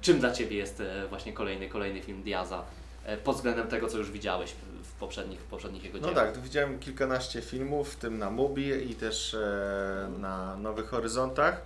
czym 0.01 0.19
dla 0.19 0.31
Ciebie 0.31 0.57
jest 0.57 0.81
e, 0.81 1.07
właśnie 1.07 1.33
kolejny, 1.33 1.69
kolejny 1.69 2.01
film 2.01 2.23
Diaza? 2.23 2.63
E, 3.05 3.17
pod 3.17 3.35
względem 3.35 3.67
tego, 3.67 3.87
co 3.87 3.97
już 3.97 4.11
widziałeś 4.11 4.51
w- 4.83 4.91
poprzednich, 4.99 5.39
w 5.39 5.43
poprzednich 5.43 5.83
jego 5.83 5.97
No 5.99 6.07
dziełach. 6.09 6.25
tak, 6.25 6.35
tu 6.35 6.41
widziałem 6.41 6.79
kilkanaście 6.79 7.41
filmów, 7.41 7.93
w 7.93 7.95
tym 7.95 8.17
na 8.17 8.29
Mubi 8.29 8.91
i 8.91 8.95
też 8.95 9.33
e, 9.33 10.09
na 10.19 10.57
Nowych 10.57 10.89
Horyzontach. 10.89 11.61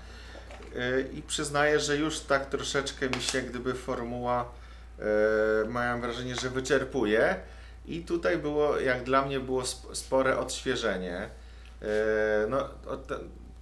E, 0.75 1.01
I 1.01 1.21
przyznaję, 1.21 1.79
że 1.79 1.97
już 1.97 2.19
tak 2.19 2.45
troszeczkę 2.49 3.09
mi 3.09 3.21
się 3.21 3.41
gdyby 3.41 3.73
formuła, 3.73 4.45
e, 4.99 5.03
mam 5.69 6.01
wrażenie, 6.01 6.35
że 6.35 6.49
wyczerpuje. 6.49 7.35
I 7.85 8.01
tutaj 8.03 8.37
było, 8.37 8.79
jak 8.79 9.03
dla 9.03 9.25
mnie, 9.25 9.39
było 9.39 9.61
sp- 9.73 9.95
spore 9.95 10.37
odświeżenie. 10.37 11.29
E, 11.81 12.47
no, 12.49 12.69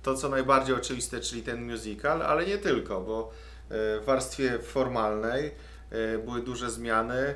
to, 0.04 0.16
co 0.16 0.30
najbardziej 0.30 0.75
oczywiste, 0.75 1.20
czyli 1.20 1.44
ten 1.44 1.72
musical, 1.72 2.22
ale 2.22 2.46
nie 2.46 2.58
tylko, 2.58 3.01
bo 3.01 3.30
e, 3.30 4.00
w 4.00 4.01
warstwie 4.06 4.60
formalnej 4.60 5.51
e, 5.92 6.18
były 6.18 6.42
duże 6.42 6.72
zmiany. 6.72 7.36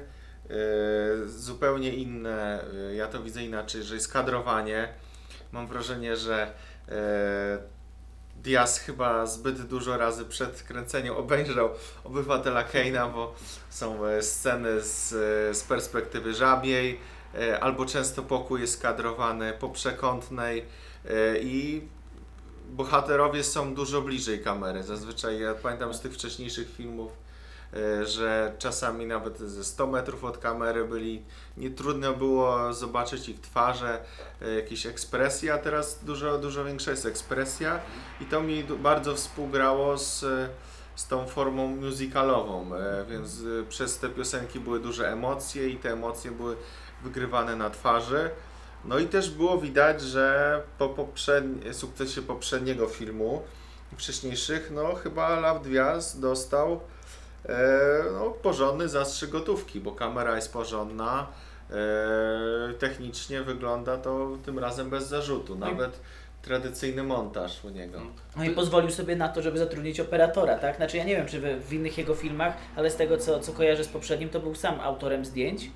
Zupełnie 1.26 1.94
inne, 1.94 2.66
ja 2.96 3.08
to 3.08 3.24
widzę 3.24 3.44
inaczej, 3.44 3.84
że 3.84 3.96
jest 3.96 4.14
kadrowanie. 4.14 4.88
Mam 5.52 5.68
wrażenie, 5.68 6.16
że 6.16 6.52
Diaz 8.46 8.80
chyba 8.80 9.26
zbyt 9.26 9.62
dużo 9.62 9.98
razy 9.98 10.26
przed 10.26 10.64
kręceniem 10.64 11.16
obejrzał 11.16 11.70
Obywatela 12.04 12.64
Keina, 12.64 13.08
bo 13.08 13.36
są 13.70 14.06
e, 14.06 14.22
sceny 14.22 14.82
z, 14.82 15.14
e, 15.14 15.54
z 15.54 15.64
perspektywy 15.64 16.34
żabiej, 16.34 17.00
e, 17.36 17.60
albo 17.60 17.86
często 17.86 18.24
pokój 18.24 18.62
jest 18.62 18.82
kadrowany 18.82 19.54
po 19.60 19.70
przekątnej 19.70 20.66
i 21.42 21.82
bohaterowie 22.70 23.44
są 23.44 23.76
dużo 23.76 24.02
bliżej 24.02 24.44
kamery. 24.44 24.84
Zazwyczaj 24.84 25.40
ja 25.40 25.54
pamiętam 25.54 25.94
z 25.94 26.02
tych 26.02 26.14
wcześniejszych 26.14 26.76
filmów, 26.76 27.12
że 28.04 28.54
czasami 28.60 29.06
nawet 29.06 29.40
ze 29.40 29.64
100 29.64 29.88
metrów 29.88 30.24
od 30.24 30.38
kamery 30.38 30.86
byli, 30.86 31.24
nie 31.58 31.70
trudno 31.70 32.14
było 32.14 32.74
zobaczyć 32.74 33.30
ich 33.30 33.42
twarze, 33.42 34.00
e, 34.42 34.56
jakieś 34.56 34.86
ekspresje, 34.86 35.54
a 35.54 35.58
teraz 35.58 36.04
dużo, 36.04 36.38
dużo 36.38 36.66
większa 36.66 36.92
jest 36.92 37.06
ekspresja 37.06 37.80
i 38.22 38.26
to 38.26 38.42
mi 38.42 38.64
bardzo 38.64 39.16
współgrało 39.16 39.98
z, 39.98 40.24
e, 40.24 40.50
z 40.96 41.08
tą 41.08 41.28
formą 41.28 41.68
musicalową, 41.68 42.76
e, 42.76 43.06
więc 43.10 43.42
e, 43.42 43.64
przez 43.70 44.00
te 44.00 44.10
piosenki 44.10 44.60
były 44.60 44.80
duże 44.80 45.12
emocje 45.12 45.70
i 45.70 45.78
te 45.78 45.92
emocje 45.92 46.32
były 46.32 46.56
wygrywane 47.04 47.56
na 47.56 47.70
twarzy. 47.70 48.30
No 48.86 49.00
i 49.00 49.08
też 49.08 49.32
było 49.32 49.58
widać, 49.58 50.02
że 50.02 50.62
po 50.78 50.90
poprzedni, 50.90 51.74
sukcesie 51.74 52.22
poprzedniego 52.22 52.88
filmu 52.88 53.42
wcześniejszych, 53.98 54.72
no 54.72 54.96
chyba 54.96 55.40
Love 55.40 55.60
Diaz 55.60 56.20
dostał 56.20 56.74
e, 56.74 56.95
no, 58.14 58.30
porządny 58.30 58.90
zastrzyk 58.90 59.30
gotówki, 59.30 59.80
bo 59.80 59.92
kamera 59.92 60.36
jest 60.36 60.54
porządna, 60.54 61.28
e, 61.72 62.74
technicznie 62.80 63.42
wygląda 63.42 63.98
to 63.98 64.38
tym 64.46 64.60
razem 64.60 64.90
bez 64.90 65.08
zarzutu. 65.08 65.56
Nawet 65.56 66.00
tradycyjny 66.42 67.04
montaż 67.04 67.66
u 67.66 67.70
niego. 67.70 68.00
No 68.38 68.44
i 68.44 68.50
pozwolił 68.50 68.92
sobie 68.92 69.16
na 69.16 69.30
to, 69.30 69.42
żeby 69.42 69.58
zatrudnić 69.58 70.00
operatora, 70.00 70.58
tak? 70.58 70.76
Znaczy 70.76 70.98
ja 70.98 71.04
nie 71.04 71.16
wiem, 71.16 71.26
czy 71.26 71.42
w, 71.42 71.68
w 71.68 71.74
innych 71.74 71.98
jego 71.98 72.16
filmach, 72.16 72.54
ale 72.76 72.92
z 72.92 72.96
tego, 72.96 73.18
co, 73.18 73.40
co 73.40 73.54
kojarzę 73.54 73.84
z 73.84 73.88
poprzednim, 73.88 74.30
to 74.30 74.40
był 74.40 74.56
sam 74.56 74.80
autorem 74.80 75.26
zdjęć, 75.26 75.70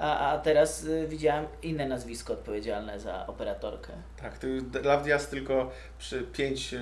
a, 0.00 0.30
a 0.30 0.38
teraz 0.38 0.84
y, 0.84 1.06
widziałem 1.08 1.46
inne 1.62 1.88
nazwisko 1.88 2.32
odpowiedzialne 2.32 3.00
za 3.00 3.26
operatorkę. 3.26 3.92
Tak, 4.22 4.38
to 4.38 4.46
już 4.46 4.62
Love 4.84 5.02
Diaz 5.04 5.28
tylko 5.28 5.70
przy 5.98 6.22
pięciu 6.22 6.76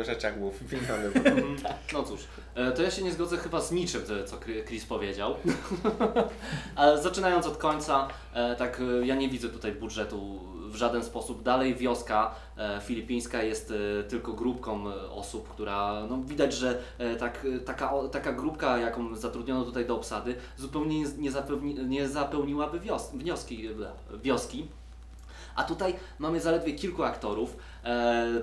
e, 0.00 0.04
rzeczach 0.04 0.38
był 0.38 0.50
wymieniony. 0.50 1.04
Mm, 1.14 1.56
No 1.92 2.02
cóż, 2.02 2.20
e, 2.54 2.72
to 2.72 2.82
ja 2.82 2.90
się 2.90 3.02
nie 3.02 3.12
zgodzę 3.12 3.36
chyba 3.36 3.60
z 3.60 3.72
niczym, 3.72 4.02
co- 4.26 4.38
Chris 4.66 4.84
powiedział. 4.86 5.34
Ale 6.76 7.02
zaczynając 7.02 7.46
od 7.46 7.56
końca, 7.56 8.08
e, 8.34 8.56
tak 8.56 8.80
e, 9.02 9.06
ja 9.06 9.14
nie 9.14 9.28
widzę 9.28 9.48
tutaj 9.48 9.72
budżetu 9.72 10.40
w 10.74 10.76
żaden 10.76 11.04
sposób. 11.04 11.42
Dalej 11.42 11.74
wioska 11.74 12.34
e, 12.56 12.80
filipińska 12.80 13.42
jest 13.42 13.72
e, 14.00 14.04
tylko 14.04 14.32
grupką 14.32 14.88
e, 14.90 15.10
osób, 15.10 15.48
która, 15.48 16.06
no 16.10 16.18
widać, 16.22 16.54
że 16.54 16.82
tak, 17.18 17.46
taka, 17.64 17.92
taka 18.12 18.32
grupka, 18.32 18.78
jaką 18.78 19.16
zatrudniono 19.16 19.64
tutaj 19.64 19.86
do 19.86 19.96
obsady, 19.96 20.34
zupełnie 20.56 21.00
nie, 21.00 21.06
nie, 21.18 21.30
zapełni, 21.30 21.74
nie 21.74 22.08
zapełniłaby 22.08 22.80
wios, 22.80 23.10
wnioski, 23.10 23.68
wioski. 24.22 24.66
A 25.56 25.64
tutaj 25.64 25.94
mamy 26.18 26.40
zaledwie 26.40 26.72
kilku 26.72 27.02
aktorów. 27.02 27.56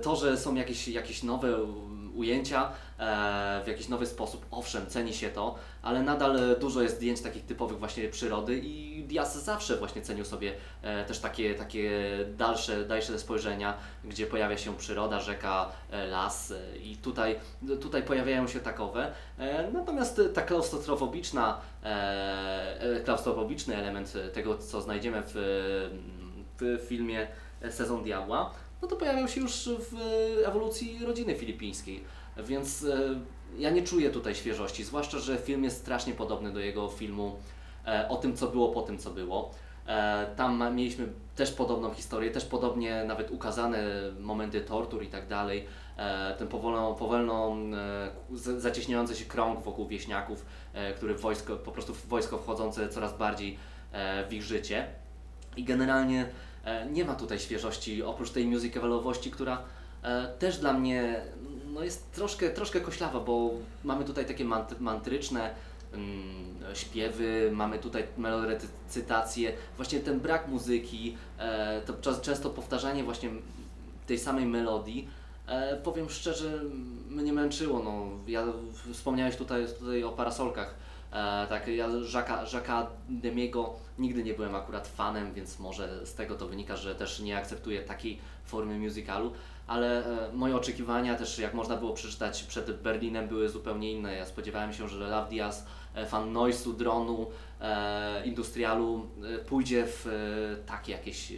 To, 0.02 0.16
że 0.16 0.38
są 0.38 0.56
jakieś, 0.56 0.88
jakieś 0.88 1.24
nowe 1.24 1.64
um, 1.64 2.12
ujęcia 2.16 2.72
w 3.64 3.68
jakiś 3.68 3.88
nowy 3.88 4.06
sposób, 4.06 4.46
owszem, 4.52 4.88
ceni 4.88 5.14
się 5.14 5.30
to, 5.30 5.56
ale 5.82 6.04
nadal 6.04 6.38
e, 6.38 6.56
dużo 6.56 6.82
jest 6.82 6.96
zdjęć 6.96 7.22
takich 7.22 7.46
typowych 7.46 7.80
właśnie 7.80 8.10
przyrody 8.10 8.60
i 8.64 9.04
Diaz 9.04 9.44
zawsze 9.44 9.78
właśnie 9.78 10.02
cenił 10.02 10.26
sobie 10.26 10.54
e, 10.82 11.06
też 11.06 11.20
takie, 11.20 11.56
takie 11.56 11.92
dalsze, 12.38 12.86
dalsze 12.86 13.20
spojrzenia, 13.20 13.78
gdzie 14.04 14.28
pojawia 14.28 14.58
się 14.58 14.78
przyroda, 14.78 15.20
rzeka, 15.20 15.72
e, 15.92 16.08
las 16.08 16.52
e, 16.52 16.78
i 16.78 16.98
tutaj, 16.98 17.36
tutaj 17.82 18.04
pojawiają 18.04 18.48
się 18.48 18.60
takowe. 18.60 19.12
E, 19.38 19.72
natomiast 19.72 20.20
e, 20.20 20.26
ta 20.26 20.42
klaustrofobiczna, 20.42 21.62
e, 21.84 22.82
e, 22.82 23.00
klaustrofobiczny 23.00 23.76
element 23.76 24.14
e, 24.16 24.30
tego, 24.30 24.58
co 24.58 24.82
znajdziemy 24.82 25.24
w, 25.26 25.34
w 26.60 26.88
filmie 26.88 27.28
Sezon 27.70 28.04
Diabła, 28.04 28.54
no 28.82 28.88
to 28.88 28.96
pojawiał 28.96 29.28
się 29.28 29.42
już 29.42 29.70
w 29.80 29.96
ewolucji 30.46 31.06
rodziny 31.06 31.36
filipińskiej. 31.36 32.04
Więc 32.38 32.84
e, 32.84 33.20
ja 33.58 33.70
nie 33.70 33.84
czuję 33.84 34.10
tutaj 34.10 34.36
świeżości, 34.36 34.84
zwłaszcza, 34.84 35.20
że 35.20 35.38
film 35.38 35.64
jest 35.64 35.78
strasznie 35.78 36.14
podobny 36.14 36.52
do 36.52 36.60
jego 36.60 36.88
filmu 36.88 37.36
e, 37.88 38.10
o 38.10 38.16
tym, 38.16 38.38
co 38.38 38.48
było 38.48 38.70
po 38.70 38.82
tym, 38.82 38.98
co 38.98 39.10
było. 39.12 39.52
E, 39.88 40.28
tam 40.36 40.76
mieliśmy 40.76 41.08
też 41.36 41.52
podobną 41.52 41.94
historię, 41.94 42.32
też 42.32 42.46
podobnie 42.46 43.04
nawet 43.04 43.32
ukazane 43.32 43.84
momenty 44.20 44.62
tortur 44.62 45.04
i 45.04 45.08
tak 45.08 45.28
dalej. 45.28 45.66
Ten 46.38 46.48
e, 47.74 48.38
z- 48.38 48.62
zacieśniający 48.62 49.16
się 49.16 49.26
krąg 49.26 49.64
wokół 49.64 49.88
wieśniaków, 49.88 50.46
który 50.96 51.16
wojsko, 51.16 51.56
po 51.56 51.72
prostu 51.72 51.94
wojsko 52.08 52.38
wchodzące 52.38 52.90
coraz 52.90 53.18
bardziej 53.18 53.58
w 54.30 54.34
ich 54.34 54.44
życie. 54.44 54.88
I 55.58 55.64
generalnie 55.64 56.30
nie 56.92 57.06
ma 57.06 57.16
tutaj 57.16 57.40
świeżości, 57.40 58.04
oprócz 58.04 58.32
tej 58.32 58.46
musicalowości, 58.46 59.32
która 59.32 59.62
też 60.40 60.58
dla 60.58 60.74
mnie 60.74 61.22
no 61.74 61.84
jest 61.84 62.12
troszkę, 62.12 62.50
troszkę 62.50 62.82
koślawa, 62.82 63.20
bo 63.20 63.52
mamy 63.84 64.06
tutaj 64.06 64.26
takie 64.26 64.46
mant- 64.46 64.80
mantryczne 64.80 65.56
mm, 65.94 66.56
śpiewy, 66.74 67.50
mamy 67.54 67.80
tutaj 67.80 68.04
melorecytację, 68.18 69.54
właśnie 69.78 70.00
ten 70.00 70.20
brak 70.20 70.48
muzyki, 70.48 71.18
e, 71.38 71.82
to 71.82 71.94
czas- 71.94 72.22
często 72.22 72.50
powtarzanie 72.50 73.04
właśnie 73.04 73.30
tej 74.08 74.20
samej 74.20 74.46
melodii, 74.46 75.08
e, 75.48 75.78
powiem 75.78 76.10
szczerze, 76.10 76.62
mnie 77.10 77.34
męczyło. 77.34 77.84
No, 77.84 78.06
ja 78.28 78.46
wspomniałeś 78.94 79.36
tutaj, 79.36 79.66
tutaj 79.80 80.04
o 80.04 80.10
parasolkach. 80.10 80.76
E, 81.12 81.48
tak, 81.50 81.68
ja 81.68 81.88
Jacques'a 81.88 82.46
Jacques'a 82.46 82.86
Demiego 83.10 83.74
nigdy 84.00 84.24
nie 84.24 84.34
byłem 84.34 84.56
akurat 84.56 84.88
fanem, 84.88 85.34
więc 85.34 85.60
może 85.60 86.06
z 86.06 86.14
tego 86.14 86.36
to 86.36 86.48
wynika, 86.48 86.76
że 86.76 86.96
też 86.96 87.20
nie 87.20 87.38
akceptuję 87.38 87.82
takiej 87.82 88.20
formy 88.46 88.80
musicalu, 88.80 89.32
ale 89.72 90.06
e, 90.06 90.34
moje 90.34 90.56
oczekiwania 90.56 91.16
też, 91.16 91.40
jak 91.40 91.54
można 91.54 91.78
było 91.78 91.94
przeczytać 91.94 92.44
przed 92.44 92.82
Berlinem, 92.82 93.28
były 93.28 93.50
zupełnie 93.50 93.92
inne. 93.92 94.16
Ja 94.16 94.26
spodziewałem 94.26 94.74
się, 94.74 94.90
że 94.90 95.10
Love 95.10 95.30
Diaz, 95.30 95.66
e, 95.96 96.06
fan 96.06 96.34
noisu, 96.34 96.74
dronu, 96.74 97.28
e, 97.62 98.26
industrialu, 98.26 99.10
pójdzie 99.48 99.84
w 99.88 100.08
takie 100.66 100.92
jakieś, 100.92 101.34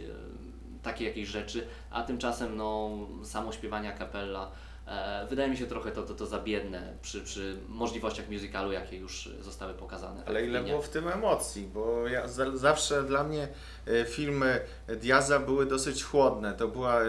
takie 0.82 1.04
jakieś 1.04 1.28
rzeczy, 1.28 1.66
a 1.90 2.02
tymczasem 2.02 2.56
no, 2.56 2.90
samo 3.24 3.52
śpiewanie 3.52 3.94
a 3.94 3.98
cappella 3.98 4.50
E, 4.86 5.26
wydaje 5.30 5.50
mi 5.50 5.56
się 5.56 5.66
trochę 5.66 5.92
to, 5.92 6.02
to, 6.02 6.14
to 6.14 6.26
za 6.26 6.38
biedne 6.38 6.92
przy, 7.02 7.20
przy 7.20 7.56
możliwościach 7.68 8.28
musicalu, 8.28 8.72
jakie 8.72 8.96
już 8.96 9.28
zostały 9.40 9.74
pokazane. 9.74 10.22
Ale 10.26 10.46
ile 10.46 10.62
było 10.62 10.82
w 10.82 10.88
tym 10.88 11.08
emocji, 11.08 11.70
bo 11.74 12.08
ja 12.08 12.28
za, 12.28 12.56
zawsze 12.56 13.02
dla 13.02 13.24
mnie 13.24 13.48
filmy 14.08 14.60
Diaza 14.86 15.38
były 15.38 15.66
dosyć 15.66 16.04
chłodne. 16.04 16.54
To 16.54 16.68
była 16.68 17.02
e, 17.02 17.04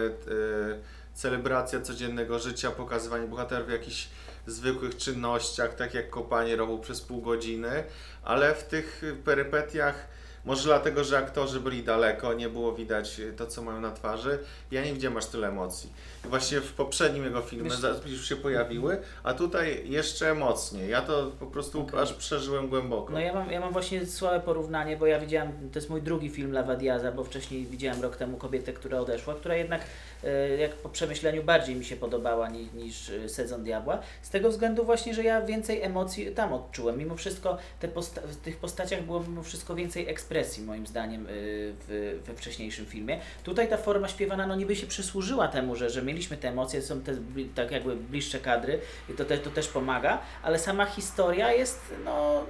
celebracja 1.16 1.82
codziennego 1.82 2.40
życia, 2.40 2.72
pokazywanie 2.72 3.28
bohaterów 3.28 3.68
w 3.68 3.72
jakichś 3.72 4.10
zwykłych 4.48 4.98
czynnościach, 4.98 5.76
tak 5.76 5.94
jak 5.94 6.10
kopanie 6.10 6.56
rowu 6.56 6.80
przez 6.80 7.02
pół 7.02 7.22
godziny, 7.22 7.84
ale 8.24 8.56
w 8.56 8.64
tych 8.64 9.02
perypetiach, 9.24 10.08
może 10.46 10.64
dlatego, 10.64 11.04
że 11.04 11.18
aktorzy 11.18 11.60
byli 11.60 11.84
daleko, 11.84 12.34
nie 12.34 12.50
było 12.50 12.74
widać 12.74 13.22
to, 13.38 13.48
co 13.48 13.62
mają 13.62 13.82
na 13.82 13.92
twarzy, 13.92 14.40
ja 14.72 14.86
nie 14.86 14.94
widziałem 14.94 15.18
aż 15.18 15.26
tyle 15.26 15.48
emocji. 15.48 15.90
I 16.26 16.28
właśnie 16.28 16.62
w 16.62 16.74
poprzednim 16.74 17.24
jego 17.24 17.42
filmie 17.42 17.72
za- 17.72 17.96
już 18.06 18.30
się 18.30 18.36
pojawiły, 18.36 18.98
a 19.24 19.34
tutaj 19.34 19.90
jeszcze 19.90 20.34
mocniej. 20.34 20.90
Ja 20.90 21.02
to 21.02 21.32
po 21.40 21.46
prostu 21.46 21.82
Okej. 21.82 22.00
aż 22.00 22.14
przeżyłem 22.14 22.68
głęboko. 22.70 23.14
No 23.14 23.20
ja 23.20 23.34
mam, 23.34 23.52
ja 23.52 23.60
mam 23.60 23.74
właśnie 23.74 24.06
słabe 24.06 24.40
porównanie, 24.40 24.98
bo 24.98 25.06
ja 25.06 25.20
widziałem, 25.20 25.52
to 25.74 25.80
jest 25.80 25.90
mój 25.90 26.02
drugi 26.02 26.30
film 26.30 26.52
Lava 26.52 26.76
Diaza, 26.76 27.12
bo 27.12 27.24
wcześniej 27.24 27.66
widziałem 27.66 28.02
rok 28.02 28.16
temu 28.16 28.38
Kobietę, 28.38 28.74
która 28.74 29.00
odeszła, 29.00 29.34
która 29.34 29.56
jednak 29.56 29.82
e, 30.24 30.50
jak 30.58 30.72
po 30.76 30.90
przemyśleniu 30.90 31.44
bardziej 31.44 31.76
mi 31.76 31.86
się 31.86 31.96
podobała 31.96 32.50
niż, 32.50 32.74
niż 32.74 33.10
e, 33.10 33.30
Sezon 33.30 33.64
Diabła. 33.64 34.00
Z 34.22 34.30
tego 34.30 34.50
względu 34.50 34.86
właśnie, 34.86 35.14
że 35.14 35.24
ja 35.24 35.42
więcej 35.42 35.82
emocji 35.82 36.32
tam 36.32 36.54
odczułem. 36.54 36.98
Mimo 36.98 37.16
wszystko 37.16 37.58
te 37.80 37.88
posta- 37.88 38.22
w 38.22 38.36
tych 38.36 38.58
postaciach 38.58 39.04
było 39.04 39.20
mimo 39.20 39.44
wszystko 39.44 39.76
więcej 39.76 40.10
ekspresji 40.10 40.35
moim 40.66 40.88
zdaniem 40.88 41.22
e, 41.22 41.28
w, 41.30 42.20
we 42.26 42.34
wcześniejszym 42.34 42.86
filmie. 42.86 43.20
Tutaj 43.44 43.70
ta 43.70 43.78
forma 43.78 44.08
śpiewana 44.08 44.48
no 44.48 44.56
niby 44.56 44.76
się 44.76 44.88
przysłużyła 44.88 45.48
temu, 45.48 45.76
że, 45.76 45.90
że 45.90 46.02
mieliśmy 46.02 46.38
te 46.38 46.50
emocje, 46.50 46.82
są 46.82 47.02
te 47.02 47.14
tak 47.56 47.72
jakby 47.72 47.96
bliższe 47.96 48.40
kadry 48.40 48.80
i 49.10 49.14
to, 49.14 49.26
te, 49.26 49.38
to 49.38 49.50
też 49.50 49.68
pomaga, 49.68 50.22
ale 50.44 50.60
sama 50.60 50.86
historia 50.86 51.54
jest 51.54 51.80
no 52.06 52.46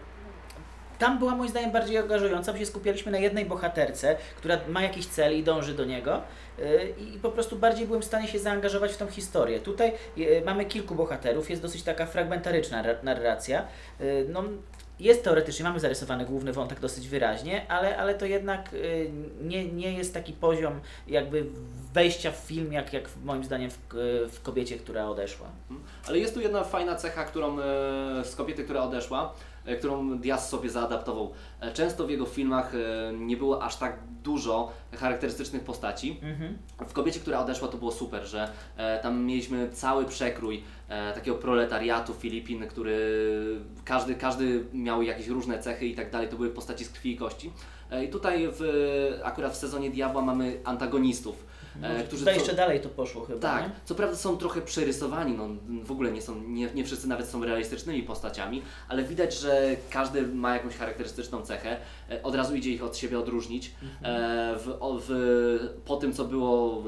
tam 1.00 1.20
była 1.20 1.36
moim 1.36 1.50
zdaniem 1.50 1.72
bardziej 1.72 1.98
angażująca, 1.98 2.54
bo 2.54 2.60
się 2.60 2.66
skupialiśmy 2.66 3.12
na 3.12 3.18
jednej 3.18 3.46
bohaterce, 3.46 4.16
która 4.38 4.60
ma 4.68 4.82
jakiś 4.82 5.06
cel 5.08 5.38
i 5.38 5.44
dąży 5.44 5.74
do 5.74 5.86
niego 5.86 6.22
yy, 6.58 6.94
i 7.16 7.20
po 7.20 7.32
prostu 7.32 7.56
bardziej 7.56 7.86
byłem 7.86 8.02
w 8.02 8.06
stanie 8.06 8.28
się 8.28 8.40
zaangażować 8.40 8.94
w 8.94 8.98
tą 8.98 9.08
historię. 9.08 9.60
Tutaj 9.60 9.94
yy, 10.18 10.42
mamy 10.46 10.66
kilku 10.66 10.96
bohaterów, 10.96 11.50
jest 11.50 11.62
dosyć 11.62 11.84
taka 11.84 12.06
fragmentaryczna 12.06 12.82
ra- 12.82 12.96
narracja. 13.04 13.68
No, 14.30 14.44
jest 15.00 15.24
teoretycznie, 15.24 15.64
mamy 15.64 15.80
zarysowany 15.80 16.26
główny 16.26 16.54
wątek 16.54 16.80
dosyć 16.80 17.08
wyraźnie, 17.08 17.72
ale, 17.72 17.98
ale 17.98 18.16
to 18.16 18.26
jednak 18.26 18.74
yy, 18.74 19.12
nie, 19.42 19.66
nie 19.66 19.94
jest 19.94 20.14
taki 20.14 20.34
poziom 20.34 20.80
jakby 21.08 21.46
wejścia 21.94 22.32
w 22.32 22.36
film, 22.36 22.74
jak, 22.74 22.94
jak 22.94 23.10
moim 23.24 23.44
zdaniem 23.44 23.70
w, 23.72 23.78
w 24.32 24.42
kobiecie, 24.42 24.78
która 24.78 25.06
odeszła. 25.06 25.48
Ale 26.08 26.20
jest 26.20 26.34
tu 26.34 26.42
jedna 26.42 26.64
fajna 26.64 26.96
cecha, 26.96 27.26
którą 27.26 27.60
e, 27.60 27.64
z 28.26 28.36
kobiety, 28.36 28.64
która 28.64 28.84
odeszła, 28.84 29.34
którą 29.78 30.18
Diaz 30.18 30.50
sobie 30.50 30.70
zaadaptował. 30.70 31.32
E, 31.60 31.72
często 31.72 32.08
w 32.08 32.10
jego 32.10 32.26
filmach 32.26 32.74
e, 32.76 33.14
nie 33.14 33.38
było 33.38 33.64
aż 33.64 33.76
tak 33.76 34.00
dużo 34.24 34.72
charakterystycznych 34.92 35.64
postaci. 35.64 36.20
Mhm. 36.22 36.58
W 36.88 36.94
kobiecie, 36.94 37.20
która 37.20 37.40
odeszła, 37.40 37.68
to 37.68 37.78
było 37.78 37.92
super, 37.92 38.26
że 38.26 38.50
e, 38.78 39.00
tam 39.00 39.24
mieliśmy 39.24 39.70
cały 39.70 40.06
przekrój 40.06 40.64
e, 40.90 41.14
takiego 41.14 41.38
proletariatu 41.38 42.14
Filipin, 42.14 42.68
który 42.68 42.98
każdy, 43.86 44.16
każdy 44.16 44.66
miał 44.74 45.02
jakieś 45.02 45.28
różne 45.28 45.60
cechy 45.60 45.86
i 45.88 45.96
tak 45.96 46.12
dalej. 46.12 46.28
To 46.28 46.36
były 46.36 46.50
postaci 46.50 46.86
z 46.86 46.90
krwi 46.90 47.12
i 47.12 47.18
kości. 47.18 47.52
E, 47.92 48.06
I 48.06 48.10
tutaj 48.10 48.48
w, 48.52 48.62
akurat 49.24 49.54
w 49.54 49.56
sezonie 49.56 49.90
Diabła 49.90 50.22
mamy 50.22 50.60
antagonistów, 50.64 51.46
e, 51.82 52.04
którzy 52.04 52.22
Tutaj 52.22 52.36
jeszcze 52.36 52.54
dalej 52.54 52.82
to 52.82 52.90
poszło 52.90 53.26
chyba, 53.26 53.40
tak, 53.40 53.64
nie? 53.64 53.70
co 53.86 53.96
prawda 53.96 54.18
są 54.18 54.38
trochę 54.38 54.62
przerysowani, 54.62 55.34
no 55.34 55.48
w 55.84 55.92
ogóle 55.92 56.12
nie 56.12 56.22
są, 56.22 56.42
nie, 56.42 56.70
nie 56.74 56.86
wszyscy 56.86 57.08
nawet 57.08 57.28
są 57.28 57.46
realistycznymi 57.46 58.04
postaciami, 58.04 58.62
ale 58.88 59.04
widać, 59.04 59.40
że 59.40 59.76
każdy 59.90 60.28
ma 60.28 60.54
jakąś 60.54 60.76
charakterystyczną 60.76 61.42
cechę, 61.42 61.78
e, 62.10 62.24
od 62.24 62.36
razu 62.36 62.56
idzie 62.56 62.72
ich 62.72 62.84
od 62.84 62.98
siebie 62.98 63.20
odróżnić. 63.20 63.72
E, 64.04 64.56
w, 64.58 64.78
w, 64.82 65.82
po 65.86 65.98
tym, 65.98 66.14
co 66.14 66.26
było, 66.26 66.84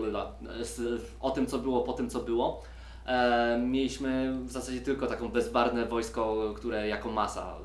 o 1.20 1.32
tym, 1.32 1.48
co 1.48 1.60
było, 1.60 1.84
po 1.84 1.94
tym, 1.94 2.10
co 2.10 2.20
było, 2.20 2.64
mieliśmy 3.60 4.40
w 4.46 4.52
zasadzie 4.52 4.82
tylko 4.82 5.08
taką 5.08 5.30
bezbarwne 5.30 5.86
wojsko, 5.86 6.54
które 6.58 6.88
jako 6.88 7.10
masa, 7.10 7.58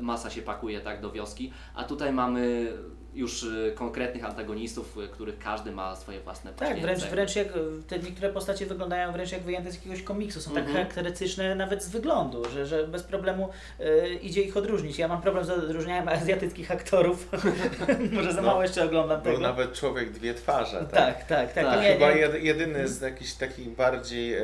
masa 0.00 0.30
się 0.30 0.42
pakuje 0.42 0.80
tak 0.80 1.00
do 1.00 1.10
wioski, 1.10 1.52
a 1.74 1.84
tutaj 1.84 2.12
mamy 2.12 2.72
już 3.14 3.42
y, 3.42 3.72
konkretnych 3.74 4.24
antagonistów, 4.24 4.96
y, 5.04 5.08
których 5.08 5.38
każdy 5.38 5.72
ma 5.72 5.96
swoje 5.96 6.20
własne 6.20 6.52
Tak, 6.52 6.80
wręcz, 6.80 6.98
cechy. 7.00 7.10
wręcz 7.10 7.36
jak 7.36 7.48
te 7.88 7.98
niektóre 7.98 8.28
postacie 8.32 8.66
wyglądają 8.66 9.12
wręcz 9.12 9.32
jak 9.32 9.42
wyjęte 9.42 9.70
z 9.70 9.74
jakiegoś 9.74 10.02
komiksu. 10.02 10.40
Są 10.40 10.50
tak 10.50 10.58
Mhm. 10.64 10.76
charakterystyczne 10.76 11.54
nawet 11.54 11.84
z 11.84 11.88
wyglądu, 11.88 12.44
że, 12.50 12.66
że 12.66 12.86
bez 12.88 13.02
problemu 13.02 13.48
e, 13.80 14.08
idzie 14.14 14.42
ich 14.42 14.56
odróżnić. 14.56 14.98
Ja 14.98 15.08
mam 15.08 15.22
problem 15.22 15.44
z 15.44 15.50
odróżnianiem 15.50 16.08
azjatyckich 16.08 16.70
aktorów. 16.70 17.28
Może 18.12 18.32
za 18.32 18.40
No, 18.40 18.46
mało 18.46 18.62
jeszcze 18.62 18.84
oglądam 18.84 19.20
Był 19.22 19.32
tego. 19.32 19.42
nawet 19.42 19.72
człowiek 19.72 20.10
dwie 20.12 20.34
twarze. 20.34 20.78
Tak. 20.78 20.90
Tak, 20.90 21.26
tak, 21.26 21.52
tak. 21.52 21.64
Tak. 21.64 21.74
To 21.74 21.82
nie, 21.82 21.92
Chyba 21.92 22.10
jedyny 22.36 22.88
z 22.88 23.00
jakichś 23.00 23.32
takich 23.32 23.68
bardziej 23.70 24.34
e, 24.34 24.40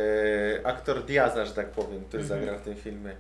aktor 0.65 1.05
Diaza, 1.05 1.45
że 1.47 1.53
tak 1.53 1.71
powiem, 1.71 2.05
który 2.05 2.23
Mhm. 2.23 2.41
zagrał 2.41 2.59
w 2.59 2.63
tym 2.63 2.75
filmie. 2.77 3.11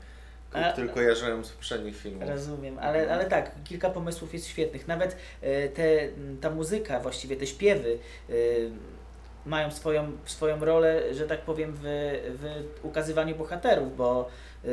Który 0.73 0.89
kojarzyłem 0.89 1.45
z 1.45 1.53
poprzednich 1.53 1.97
filmów. 1.97 2.29
Rozumiem, 2.29 2.79
ale, 2.79 3.13
ale 3.13 3.25
tak, 3.25 3.51
kilka 3.65 3.91
pomysłów 3.91 4.35
jest 4.35 4.47
świetnych. 4.47 4.89
Nawet 4.89 5.17
e, 5.43 5.69
te, 5.69 6.09
ta 6.41 6.51
muzyka, 6.51 7.01
właściwie 7.01 7.37
te 7.37 7.47
śpiewy 7.47 7.99
e, 8.31 8.33
mają 9.47 9.71
swoją, 9.71 10.13
swoją 10.25 10.65
rolę, 10.65 11.15
że 11.15 11.27
tak 11.27 11.41
powiem, 11.41 11.73
w, 11.83 11.83
w 12.41 12.85
ukazywaniu 12.85 13.37
bohaterów, 13.37 13.97
bo, 13.97 14.29
e, 14.65 14.69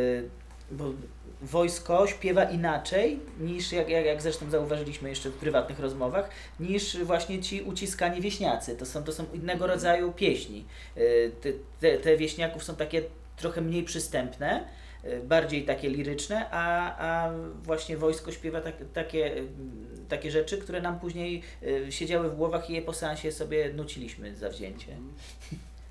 bo 0.72 0.94
wojsko 1.42 2.08
śpiewa 2.08 2.44
inaczej 2.44 3.20
niż, 3.40 3.72
jak, 3.72 3.90
jak, 3.90 4.06
jak 4.06 4.22
zresztą 4.22 4.50
zauważyliśmy 4.50 5.10
jeszcze 5.10 5.30
w 5.30 5.34
prywatnych 5.34 5.80
rozmowach, 5.80 6.30
niż 6.60 7.04
właśnie 7.04 7.42
ci 7.42 7.62
uciskani 7.62 8.22
wieśniacy. 8.22 8.76
To 8.76 8.86
są, 8.86 9.04
to 9.04 9.12
są 9.12 9.26
innego 9.34 9.68
rodzaju 9.68 10.12
pieśni. 10.12 10.66
E, 10.96 11.00
Te, 11.42 11.50
te, 11.80 11.98
te 11.98 12.18
wieśniaków 12.18 12.64
są 12.64 12.76
takie 12.76 13.02
trochę 13.38 13.62
mniej 13.62 13.84
przystępne, 13.84 14.60
e, 14.60 14.66
bardziej 15.24 15.66
takie 15.66 15.90
liryczne, 15.90 16.50
a, 16.52 16.96
a 16.98 17.32
właśnie 17.64 17.98
wojsko 17.98 18.32
śpiewa 18.32 18.62
tak, 18.62 18.76
takie, 18.94 19.44
takie 20.10 20.32
rzeczy, 20.32 20.58
które 20.58 20.82
nam 20.82 21.00
później 21.00 21.42
e, 21.88 21.92
siedziały 21.92 22.30
w 22.30 22.36
głowach 22.36 22.70
i 22.70 22.74
je 22.74 22.82
po 22.82 22.94
seansie 22.94 23.32
sobie 23.32 23.74
nuciliśmy 23.74 24.36
zawzięcie. 24.36 24.98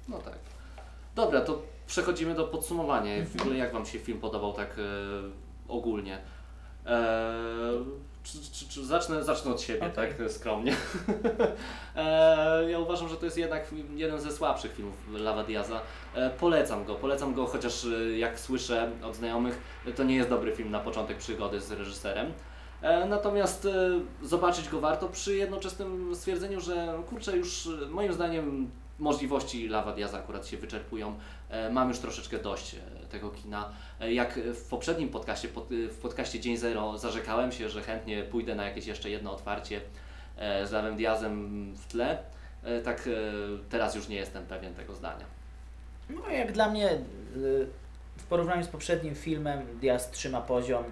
No 0.09 0.19
tak. 0.19 0.38
Dobra, 1.14 1.40
to 1.40 1.62
przechodzimy 1.87 2.35
do 2.35 2.45
podsumowania. 2.45 3.14
Mhm. 3.14 3.38
W 3.38 3.40
ogóle 3.40 3.57
jak 3.57 3.73
Wam 3.73 3.87
się 3.87 3.99
film 3.99 4.21
podobał 4.21 4.52
tak 4.52 4.76
e, 4.78 4.83
ogólnie? 5.69 6.19
E, 6.87 7.33
czy, 8.23 8.38
czy, 8.52 8.69
czy 8.69 8.85
zacznę, 8.85 9.25
zacznę 9.25 9.52
od 9.52 9.61
siebie, 9.61 9.87
Okej. 9.87 9.93
tak 9.93 10.33
skromnie. 10.33 10.76
e, 11.97 12.71
ja 12.71 12.79
uważam, 12.79 13.09
że 13.09 13.17
to 13.17 13.25
jest 13.25 13.38
jednak 13.38 13.67
jeden 13.95 14.21
ze 14.21 14.33
słabszych 14.33 14.75
filmów 14.75 14.95
Lava 15.12 15.45
Diaza. 15.45 15.81
E, 16.14 16.31
polecam 16.31 16.85
go, 16.85 16.95
polecam 16.95 17.35
go, 17.35 17.47
chociaż 17.47 17.85
e, 17.85 18.19
jak 18.19 18.41
słyszę 18.41 18.91
od 19.02 19.17
znajomych, 19.17 19.59
to 19.97 20.05
nie 20.05 20.14
jest 20.17 20.29
dobry 20.29 20.57
film 20.57 20.71
na 20.71 20.81
początek 20.81 21.19
przygody 21.19 21.61
z 21.61 21.73
reżyserem. 21.73 22.33
E, 22.83 23.07
Natomiast 23.07 23.69
zobaczyć 24.23 24.69
go 24.69 24.81
warto 24.81 25.09
przy 25.09 25.37
jednoczesnym 25.37 26.14
stwierdzeniu, 26.14 26.61
że 26.61 27.02
kurczę, 27.09 27.37
już 27.37 27.69
moim 27.91 28.12
zdaniem 28.12 28.71
możliwości 29.02 29.68
Lava 29.68 29.92
Diaza 29.92 30.18
akurat 30.18 30.47
się 30.47 30.56
wyczerpują. 30.56 31.18
E, 31.50 31.71
Mam 31.71 31.88
już 31.88 31.99
troszeczkę 31.99 32.38
dość 32.38 32.75
e, 32.75 32.78
tego 33.11 33.30
kina. 33.30 33.71
E, 34.00 34.12
Jak 34.12 34.35
w 34.54 34.68
poprzednim 34.68 35.09
podcaście, 35.09 35.49
pod- 35.49 35.68
w 35.71 35.99
podcaście 35.99 36.40
Dzień 36.40 36.56
Zero 36.56 36.99
zarzekałem 36.99 37.52
się, 37.52 37.68
że 37.68 37.82
chętnie 37.82 38.23
pójdę 38.23 38.54
na 38.54 38.64
jakieś 38.64 38.87
jeszcze 38.87 39.11
jedno 39.11 39.32
otwarcie 39.32 39.80
z 40.64 40.71
Lavem 40.71 40.97
Diazem 40.97 41.75
w 41.75 41.87
tle, 41.87 42.18
tak 42.85 43.09
teraz 43.71 43.94
już 43.94 44.09
nie 44.09 44.16
jestem 44.16 44.47
pewien 44.47 44.75
tego 44.75 44.94
zdania. 44.94 45.25
No 46.11 46.30
jak 46.30 46.52
dla 46.52 46.71
mnie 46.71 46.90
y, 46.92 47.66
w 48.16 48.25
porównaniu 48.25 48.64
z 48.64 48.68
poprzednim 48.68 49.14
filmem 49.14 49.78
Diaz 49.80 50.11
trzyma 50.11 50.40
poziom. 50.40 50.85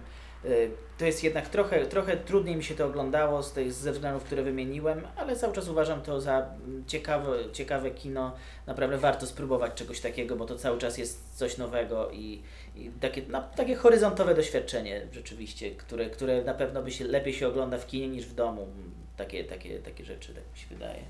Y, 0.45 0.71
To 0.99 1.05
jest 1.05 1.25
jednak 1.25 1.49
trochę, 1.49 1.87
trochę 1.87 2.17
trudniej 2.17 2.57
mi 2.57 2.65
się 2.65 2.75
to 2.75 2.87
oglądało 2.87 3.43
z 3.43 3.53
tych 3.53 3.73
ze 3.73 3.93
względów, 3.93 4.25
które 4.25 4.43
wymieniłem, 4.43 5.07
ale 5.17 5.37
cały 5.37 5.53
czas 5.55 5.69
uważam 5.69 6.03
to 6.03 6.21
za 6.21 6.39
mm, 6.39 6.85
ciekawe, 6.87 7.37
ciekawe 7.53 7.91
kino. 7.91 8.37
Naprawdę 8.67 8.99
warto 8.99 9.27
spróbować 9.27 9.75
czegoś 9.75 10.01
takiego, 10.01 10.37
bo 10.37 10.47
to 10.47 10.57
cały 10.57 10.79
czas 10.79 10.99
jest 10.99 11.37
coś 11.39 11.59
nowego 11.59 12.11
i, 12.11 12.43
i 12.77 12.91
takie, 13.01 13.23
no, 13.29 13.43
takie 13.57 13.75
horyzontowe 13.75 14.35
doświadczenie 14.35 15.07
rzeczywiście, 15.13 15.71
które, 15.71 16.11
które 16.11 16.45
na 16.45 16.55
pewno 16.55 16.83
by 16.83 16.91
się 16.91 17.05
lepiej 17.05 17.35
się 17.35 17.49
ogląda 17.49 17.79
w 17.79 17.87
kinie 17.87 18.09
niż 18.09 18.27
w 18.27 18.35
domu. 18.35 18.69
Takie, 19.17 19.45
takie, 19.45 19.79
takie 19.79 20.05
rzeczy, 20.05 20.35
tak 20.35 20.45
mi 20.53 20.59
się 20.59 20.67
wydaje. 20.71 21.03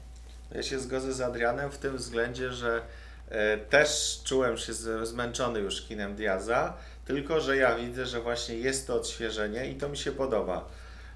Ja 0.54 0.62
się 0.62 0.78
zgodzę 0.78 1.12
z 1.12 1.20
Adrianem 1.20 1.70
w 1.70 1.78
tym 1.78 1.96
względzie, 1.96 2.52
że 2.52 2.82
e, 3.28 3.58
też 3.58 4.20
czułem 4.24 4.56
się 4.56 4.72
zmęczony 5.02 5.60
już 5.60 5.82
kinem 5.82 6.14
Diaza, 6.16 6.76
tylko 7.10 7.40
że 7.40 7.56
ja 7.56 7.76
widzę, 7.76 8.06
że 8.06 8.20
właśnie 8.20 8.54
jest 8.54 8.86
to 8.86 8.94
odświeżenie 8.94 9.70
i 9.70 9.74
to 9.74 9.88
mi 9.88 9.96
się 9.96 10.12
podoba. 10.12 10.68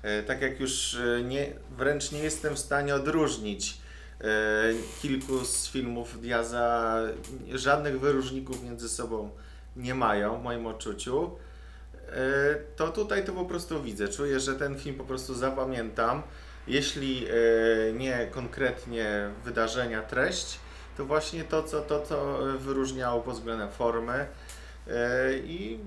E, 0.03 0.23
tak 0.23 0.43
jak 0.43 0.61
już 0.61 0.95
e, 0.95 1.23
nie, 1.23 1.53
wręcz 1.71 2.13
nie 2.13 2.19
jestem 2.19 2.55
w 2.55 2.59
stanie 2.59 2.95
odróżnić 2.95 3.79
e, 4.21 4.25
kilku 5.03 5.45
z 5.45 5.71
filmów 5.71 6.21
Diaza, 6.21 6.99
żadnych 7.53 8.01
wyróżników 8.01 8.63
między 8.63 8.89
sobą 8.89 9.31
nie 9.77 9.95
mają 9.95 10.41
w 10.41 10.43
moim 10.43 10.67
odczuciu. 10.67 11.31
To 12.77 12.89
tutaj 12.89 13.25
to 13.25 13.33
po 13.33 13.45
prostu 13.45 13.83
widzę. 13.83 14.09
Czuję, 14.09 14.41
że 14.41 14.55
ten 14.55 14.79
film 14.79 14.97
po 14.97 15.05
prostu 15.05 15.35
zapamiętam. 15.35 16.23
Jeśli 16.67 17.27
nie 17.95 18.29
konkretnie 18.31 19.31
wydarzenia, 19.45 20.03
treść, 20.03 20.59
to 20.97 21.05
właśnie 21.05 21.45
to, 21.45 21.63
co, 21.63 21.81
to, 21.81 22.03
co 22.03 22.39
wyróżniało 22.59 23.21
pod 23.23 23.35
względem 23.35 23.71
formy. 23.71 24.27
E, 24.91 25.39
I 25.39 25.79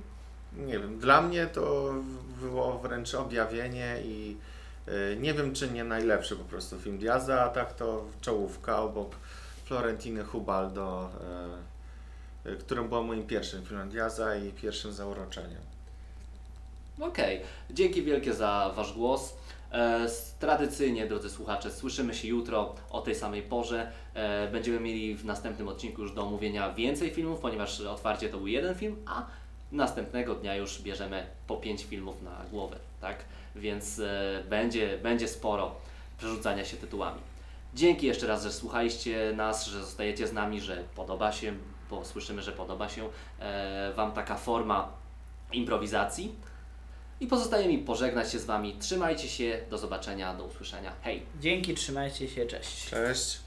nie 0.57 0.79
wiem, 0.79 0.99
dla 0.99 1.21
mnie 1.21 1.47
to 1.47 1.93
było 2.41 2.79
wręcz 2.79 3.15
objawienie 3.15 3.97
i 4.05 4.37
e, 4.87 5.15
nie 5.15 5.33
wiem, 5.33 5.53
czy 5.53 5.71
nie 5.71 5.83
najlepszy 5.83 6.35
po 6.35 6.43
prostu 6.43 6.79
film 6.79 6.97
Diaza, 6.97 7.41
a 7.41 7.49
tak 7.49 7.73
to 7.73 8.05
czołówka 8.21 8.81
obok 8.81 9.15
Florentiny 9.65 10.23
Hubaldo, 10.23 11.09
e, 12.45 12.55
którym 12.55 12.87
była 12.87 13.01
moim 13.01 13.27
pierwszym 13.27 13.65
filmem 13.65 13.89
Diaza 13.89 14.35
i 14.35 14.51
pierwszym 14.51 14.93
zauroczeniem. 14.93 15.61
Okej, 16.99 17.41
dzięki 17.69 18.03
wielkie 18.03 18.33
za 18.33 18.73
Wasz 18.75 18.93
głos. 18.93 19.33
E, 19.71 20.07
Tradycyjnie, 20.39 21.07
drodzy 21.07 21.29
słuchacze, 21.29 21.71
słyszymy 21.71 22.13
się 22.13 22.27
jutro 22.27 22.75
o 22.89 23.01
tej 23.01 23.15
samej 23.15 23.41
porze. 23.43 23.91
E, 24.13 24.47
Będziemy 24.51 24.79
mieli 24.79 25.15
w 25.15 25.25
następnym 25.25 25.67
odcinku 25.67 26.01
już 26.01 26.11
do 26.11 26.21
omówienia 26.23 26.73
więcej 26.73 27.09
filmów, 27.09 27.39
ponieważ 27.39 27.81
otwarcie 27.81 28.29
to 28.29 28.37
był 28.37 28.47
jeden 28.47 28.75
film, 28.75 28.95
a 29.05 29.25
następnego 29.71 30.35
dnia 30.35 30.55
już 30.55 30.81
bierzemy 30.81 31.25
po 31.47 31.57
pięć 31.57 31.83
filmów 31.83 32.21
na 32.21 32.45
głowę, 32.51 32.77
tak? 33.01 33.23
Więc 33.55 33.99
e, 33.99 34.43
będzie, 34.49 34.97
będzie 34.97 35.27
sporo 35.27 35.75
przerzucania 36.17 36.65
się 36.65 36.77
tytułami. 36.77 37.21
Dzięki 37.73 38.07
jeszcze 38.07 38.27
raz, 38.27 38.43
że 38.43 38.53
słuchaliście 38.53 39.33
nas, 39.35 39.65
że 39.65 39.83
zostajecie 39.83 40.27
z 40.27 40.33
nami, 40.33 40.61
że 40.61 40.83
podoba 40.95 41.31
się, 41.31 41.53
bo 41.89 42.05
słyszymy, 42.05 42.41
że 42.41 42.51
podoba 42.51 42.89
się 42.89 43.09
Wam 43.95 44.11
taka 44.11 44.35
forma 44.35 44.89
improwizacji. 45.51 46.35
I 47.19 47.27
pozostaje 47.27 47.67
mi 47.67 47.77
pożegnać 47.77 48.31
się 48.31 48.39
z 48.39 48.45
Wami. 48.45 48.75
Trzymajcie 48.79 49.27
się, 49.27 49.59
do 49.69 49.77
zobaczenia, 49.77 50.33
do 50.33 50.43
usłyszenia. 50.43 50.93
Hej! 51.01 51.21
Dzięki, 51.41 51.73
trzymajcie 51.73 52.27
się, 52.27 52.45
cześć. 52.45 52.89
Cześć! 52.89 53.46